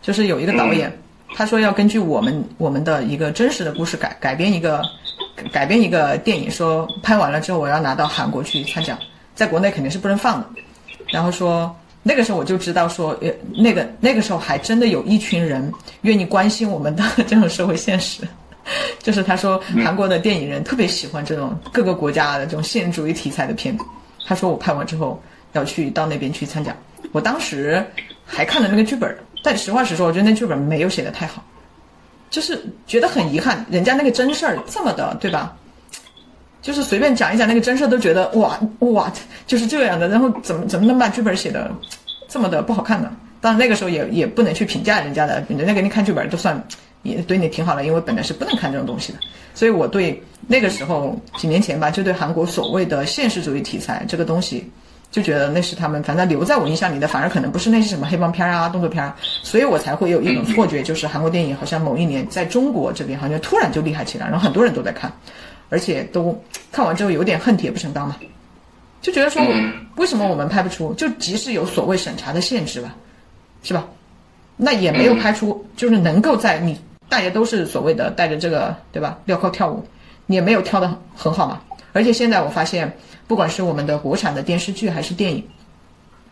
[0.00, 0.90] 就是有一个导演，
[1.34, 4.80] 他说要根据我们我们的一个真实的故事改改编一个
[5.52, 8.98] 改编一个电影，说拍完了之后我要拿到韩国去参奖，
[9.34, 10.46] 在国内肯定是不能放的。
[11.08, 11.74] 然后说
[12.08, 18.22] 那个时候我就知道说，呃，那个那个时候还真的有一群人愿意关心我们的 这种社会现实。
[19.00, 23.84] 就是他说韩国的电影人特别喜欢这种各个国家的这种现实主义题材的片子。
[24.24, 25.20] 他说我拍完之后
[25.52, 26.72] 要去到那边去参加。
[27.10, 27.84] 我当时
[28.24, 31.44] 还看了那个剧本，但实话实说，我觉得那剧本没有写的太好，
[32.30, 35.56] 就是觉得很遗憾，人家那个真事儿这么的，对吧？
[36.66, 39.12] 就是随便讲一讲那个真事，都觉得哇哇
[39.46, 41.70] 就是这样的，然后怎么怎么能把剧本写的
[42.26, 43.08] 这么的不好看呢？
[43.40, 46.60] 当然那个时候也也不能去评价人家的，人家给你看剧本都算
[47.04, 49.18] 也对你挺好的，因为本来是不能看这种东西的。
[49.54, 54.68] 所以我对那个时候几年前吧，就对韩国所谓的现实主义题材这个东西，
[55.12, 59.08] 就觉得那是他们反正留在我印象里的，反而可能不是那些什么黑帮片啊、动作片，
[59.44, 65.12] 所以我才会有一种错觉，就是韩国电影好像某一年在中国这边好像突然就厉害起来，然后很多人都在看，
[65.68, 66.40] 而且都
[66.70, 68.16] 看完之后有点恨铁不成钢嘛，
[69.02, 69.42] 就觉得说
[69.96, 70.92] 为什么我们拍不出？
[70.94, 72.94] 就即使有所谓审查的限制吧，
[73.62, 73.86] 是吧？
[74.56, 79.86] 那也没有拍出，就是能够在你大家都是所谓的带着这个对吧镣铐跳舞，
[80.26, 81.60] 你也没有跳得很好嘛。
[81.92, 82.96] 而且现在我发现，
[83.26, 85.42] 不管是我们的国产的电视剧还是电影，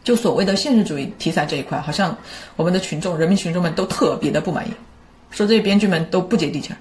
[0.02, 2.16] 就所谓的现实主义题材这一块，好像
[2.56, 4.70] 我们的群众、人民群众们都特别的不满意，
[5.30, 6.76] 说这些编剧们都不接地气儿。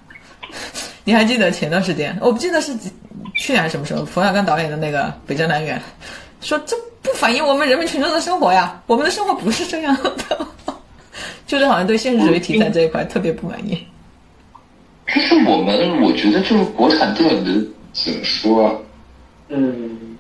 [1.04, 2.92] 你还记得前段时间，我不记得是几
[3.36, 5.76] 去年还是什么时候，冯小刚导演的那个《北辙南辕》，
[6.42, 10.48] 说这不反映我们人民群众的生活呀，我们的生活不是这样的，
[11.46, 13.86] 就是好像对现实主义题材这一块特别不满意。
[15.14, 17.52] 就是我们，我觉得就是国产电影的
[17.92, 18.74] 怎么说啊？
[19.50, 20.18] 嗯，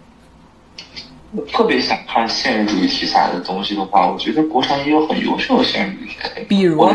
[1.51, 6.93] 特别想看现实主义题材的东西的话，我觉得国产也有很优秀的现实主义题材，比如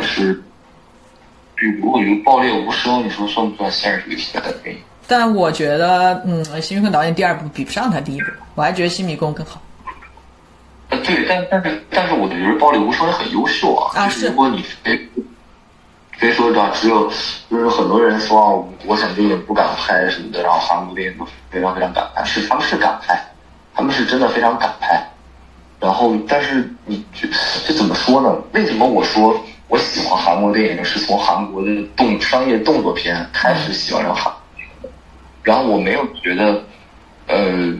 [1.60, 4.80] 如我觉得《爆裂无声》，你说算不算现实主义题材的电影？
[5.06, 9.60] 但我觉得，嗯，辛玉坤导演第二部比不上他第一部，我还觉得《新迷宫》更好。
[10.90, 13.90] 呃，对，但但是但是我觉得《爆裂无声》也很优秀啊。
[13.98, 15.08] 啊就是如果你非
[16.18, 17.10] 非说这只有
[17.50, 18.48] 就是很多人说啊，
[18.86, 23.18] 国产电影不敢拍什么的，然后韩国电影都非常非常敢拍，是他们是敢拍，
[23.74, 25.02] 他们是真的非常敢拍。
[25.80, 27.28] 然后，但是你这
[27.66, 28.36] 这怎么说呢？
[28.52, 34.24] 为什么我说我喜欢韩国电影是从韩国的动商业动作片开始喜欢上韩
[34.80, 34.94] 国的？
[35.42, 36.62] 然后我没有觉得，
[37.26, 37.74] 呃，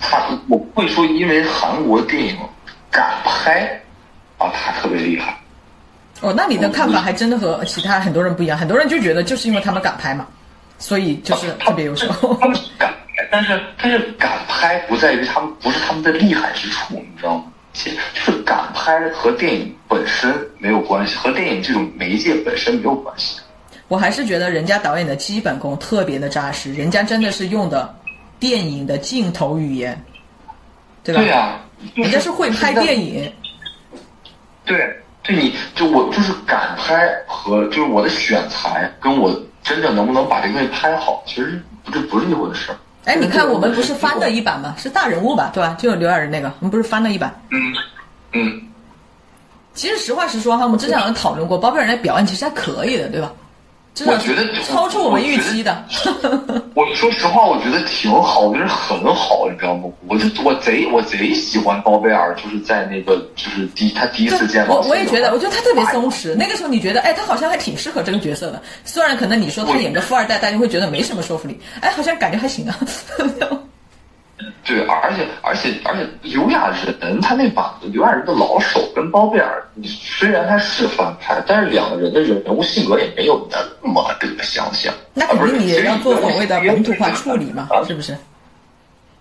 [0.00, 2.36] 他我不会说因为韩国电影
[2.90, 3.80] 敢拍
[4.38, 5.38] 啊，他特别厉害。
[6.22, 10.26] 哦，那你的看法还真的和其他很多人不一样，很多人就觉得就是因为他们敢拍嘛，
[10.78, 12.08] 所以就是特别优秀。
[12.40, 17.44] 他们敢拍，但是但是敢拍不在于他们不是他们的厉害之处，你知道吗？
[17.76, 23.38] 其实就是敢拍和电影本身没有关系，和电影这种媒介本身没有关系。
[23.86, 27.94] 我还是觉得人家导演的基本功特别的扎实，人家真的是用的
[28.40, 30.02] 电影的镜头语言，
[31.04, 31.20] 对吧？
[31.20, 31.60] 对呀、
[31.94, 33.30] 人家是会拍电影，
[34.64, 39.30] 对，对你就我就是敢拍和就是我的选材跟我
[39.62, 41.62] 真正能不能把这个东西拍好，其实
[41.92, 42.72] 这不是一回事。
[43.06, 44.74] 哎，你看我们不是翻了一版吗？
[44.76, 45.76] 是大人物吧，对吧？
[45.78, 47.34] 就刘亚仁那个，我们不是翻了一版。
[47.50, 47.72] 嗯
[48.32, 48.60] 嗯，
[49.74, 53.32] 其实实话实说哈，我们之前好像讨论过，包贝尔那表演其实还可以的，对吧？
[54.04, 55.84] 我觉得超出我们预期的。
[56.74, 59.84] 我说实话，我觉得挺好，我觉得很好，你知道吗？
[60.06, 66.34] 我就我贼我贼喜欢包贝尔，就是在那个就是第他第一次见到我我也觉得，我觉得他特别松弛。
[66.34, 68.60] 那个时候你觉得，哎，他好像还挺适合这个角色的。
[68.84, 72.78] 虽然可能你说他演个富二代，大家会觉得没什么说服力，哎，好像感觉还行啊。
[74.66, 76.70] 对，而且而且而且刘亚
[77.00, 84.92] 仁他那把子刘亚仁的老手跟包贝尔，你虽然他是翻拍，但是两个人的人物性格也没有那么的相像。
[85.14, 88.16] 那肯定你也要做所谓的本土化处理嘛，是不是？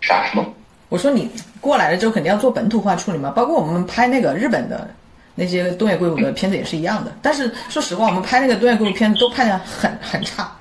[0.02, 0.46] 啥什么？
[0.90, 4.88] 我说你过来了之后肯定要做本土化处理嘛，包括我们拍那个日本的
[5.34, 7.12] 那些东野圭吾的片子也是一样的。
[7.22, 10.52] 但是说实话，我们拍那个东野圭吾片子都拍的很很差，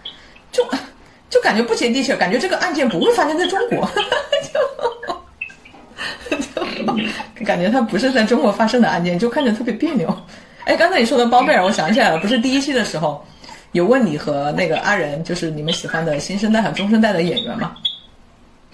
[0.53, 0.65] 就
[1.35, 3.91] 就感觉不接地气，感觉这个案件不会发生在中国，
[6.55, 10.16] 就就感觉它不是在中国发生的案件，就看着特别别扭。
[10.64, 13.26] 哎，刚才你说的包贝尔，我想起来了，不是第一期的时候
[13.72, 17.74] 有问你和那个阿仁，就是你们喜欢的新生代和中生代的演员吗？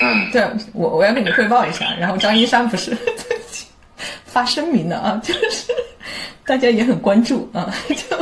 [0.01, 2.95] 嗯，对我我要跟你汇报一下，然后张一山不是
[4.27, 5.73] 发声明了啊，就是
[6.45, 8.17] 大家也很关注啊，就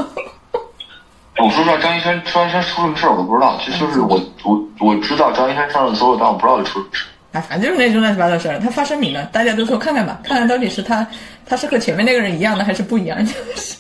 [1.42, 7.04] 我说实话，张一山张一山出什么事儿我都不知道，就就是我我我知道张一山上热搜了，但我不知道他出什么事
[7.48, 8.58] 反正就是那种乱七八糟的事儿。
[8.58, 11.06] 他发声明了，大家都说看看吧，看看到底是他
[11.46, 13.76] 他是和前面那个人一样的还是不一样，就是。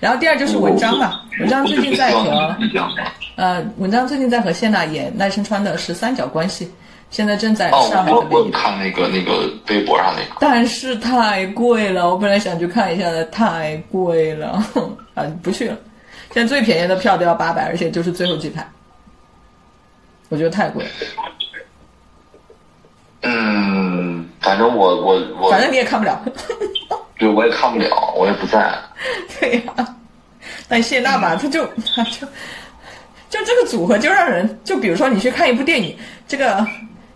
[0.00, 2.56] 然后第二就是文章嘛，文章最近在和。
[3.36, 6.66] 呃，文章最近在和谢娜演赖声川的《十三角关系》，
[7.10, 8.50] 现在正在哦，上海我我有的北影。
[8.52, 10.36] 看那个那个微博上那个。
[10.40, 14.62] 但是太贵了，我本来想去看一下的，太贵了，
[15.14, 15.76] 啊，不去了。
[16.34, 18.68] 现在最便宜的票都要八百，而且就是最后几排，
[20.30, 20.90] 我觉得太贵了。
[23.22, 26.20] 嗯，反正我我我，反正你也看不了，
[27.16, 28.76] 对我也看不了，我也不在。
[29.38, 29.96] 对呀、
[30.66, 31.64] 但谢娜吧，她就
[31.94, 32.26] 她就
[33.30, 36.66] 就这个组合就让人，就比如说你去看一部电影，这个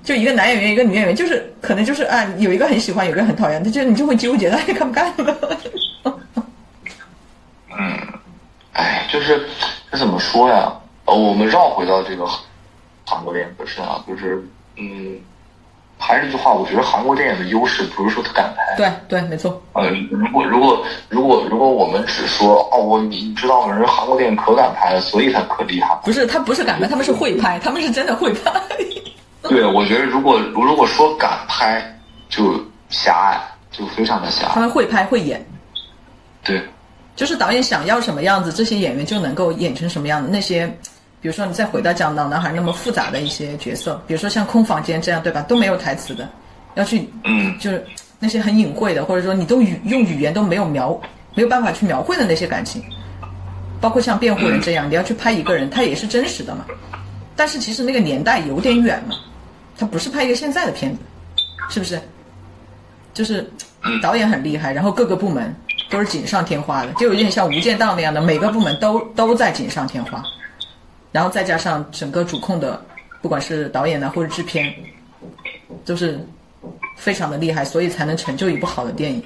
[0.05, 5.37] 就一个男演员一个女演员，就是可能就是啊，有一个很喜欢，有一个很讨厌，他就你就会纠结，到底看不看了。
[8.79, 9.49] 哎，就是
[9.91, 10.73] 这怎么说呀？
[11.05, 12.25] 呃，我们绕回到这个
[13.05, 14.41] 韩国电影本身啊，就是
[14.77, 15.19] 嗯，
[15.99, 23.75] 还是那句话，我觉得韩国电影的优势不是说它敢拍，对对，没错，呃，如果如果如果如果我们只说哦，我你你知道吗？
[23.75, 25.99] 人韩国电影可敢拍了，所以它可厉害。
[26.05, 28.53] 不是他不是敢拍，他们是会拍，他们是真的会拍。
[29.43, 31.83] 对，我觉得如果如果说敢拍，
[32.29, 33.41] 就狭隘，
[33.73, 34.55] 就非常的狭隘。
[34.55, 35.45] 他们会拍会演，
[36.45, 36.63] 对，
[37.19, 40.29] 就是导演想要什么样子，这些演员就能够演成什么样子。
[40.31, 40.69] 那些，
[41.21, 45.43] 比如说你再回到讲老男孩那么复杂的一些角色，比如说像空房间这样，对吧？
[45.43, 46.29] 都没有台词的，
[46.77, 47.85] 要去，嗯，就是
[48.21, 50.97] 那些很隐晦的，或者说你都语用语言都没有描，
[51.35, 52.81] 没有办法去描绘的那些感情，
[53.81, 56.65] 包括像辩护人这样，你要去拍一个人，他也是真实的嘛。
[57.35, 59.17] 但是其实那个年代有点远了，
[59.77, 61.01] 他不是拍一个现在的片子，
[61.69, 62.01] 是不是？
[63.13, 63.45] 就是
[64.01, 65.53] 导演很厉害，然后各个部门
[65.91, 70.23] 都是锦上添花的，就有点像《无间道》那样的，每个部门都都在锦上添花，
[71.13, 72.81] 然后再加上整个主控的，
[73.23, 74.73] 不管是导演呢或者制片，
[75.85, 76.19] 都是
[76.97, 79.23] 非常的厉害，所以才能成就一部好的电影。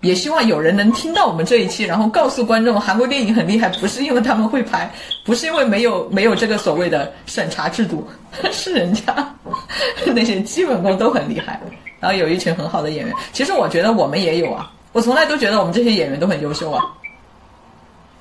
[0.00, 4.90] 也希望有人能听到我们这一期，然后告诉观众，韩国电影很厉害，不是因为他们会拍，
[5.24, 8.04] 不是因为没有没有这个所谓的审查制度，
[8.50, 9.36] 是人家
[10.12, 11.60] 那些基本功都很厉害，
[12.00, 13.14] 然后有一群很好的演员。
[13.32, 16.84] 其实我觉得我们也有啊，我从来都觉得我们这些演员都很优秀啊。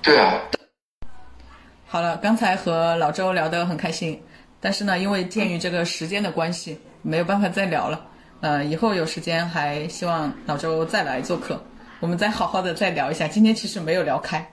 [0.01, 0.39] 对啊，
[1.87, 4.19] 好了，刚才和老周聊得很开心，
[4.59, 8.01] 但是呢，因为鉴于这个时间的关系，没有办法再聊了。
[8.39, 11.61] 呃，以后有时间还希望老周再来做客。
[11.99, 14.43] 我们再好好的再聊一下，今天其实没有聊开。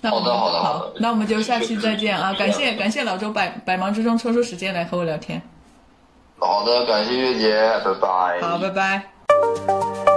[0.00, 2.32] 那我们好的好的好的那我们就下期再见啊！
[2.34, 5.42] 感谢感谢老周百百忙之中抽出时间来和我聊天。
[6.38, 8.40] 好的，感谢月姐，拜拜。
[8.40, 10.15] 好，拜拜。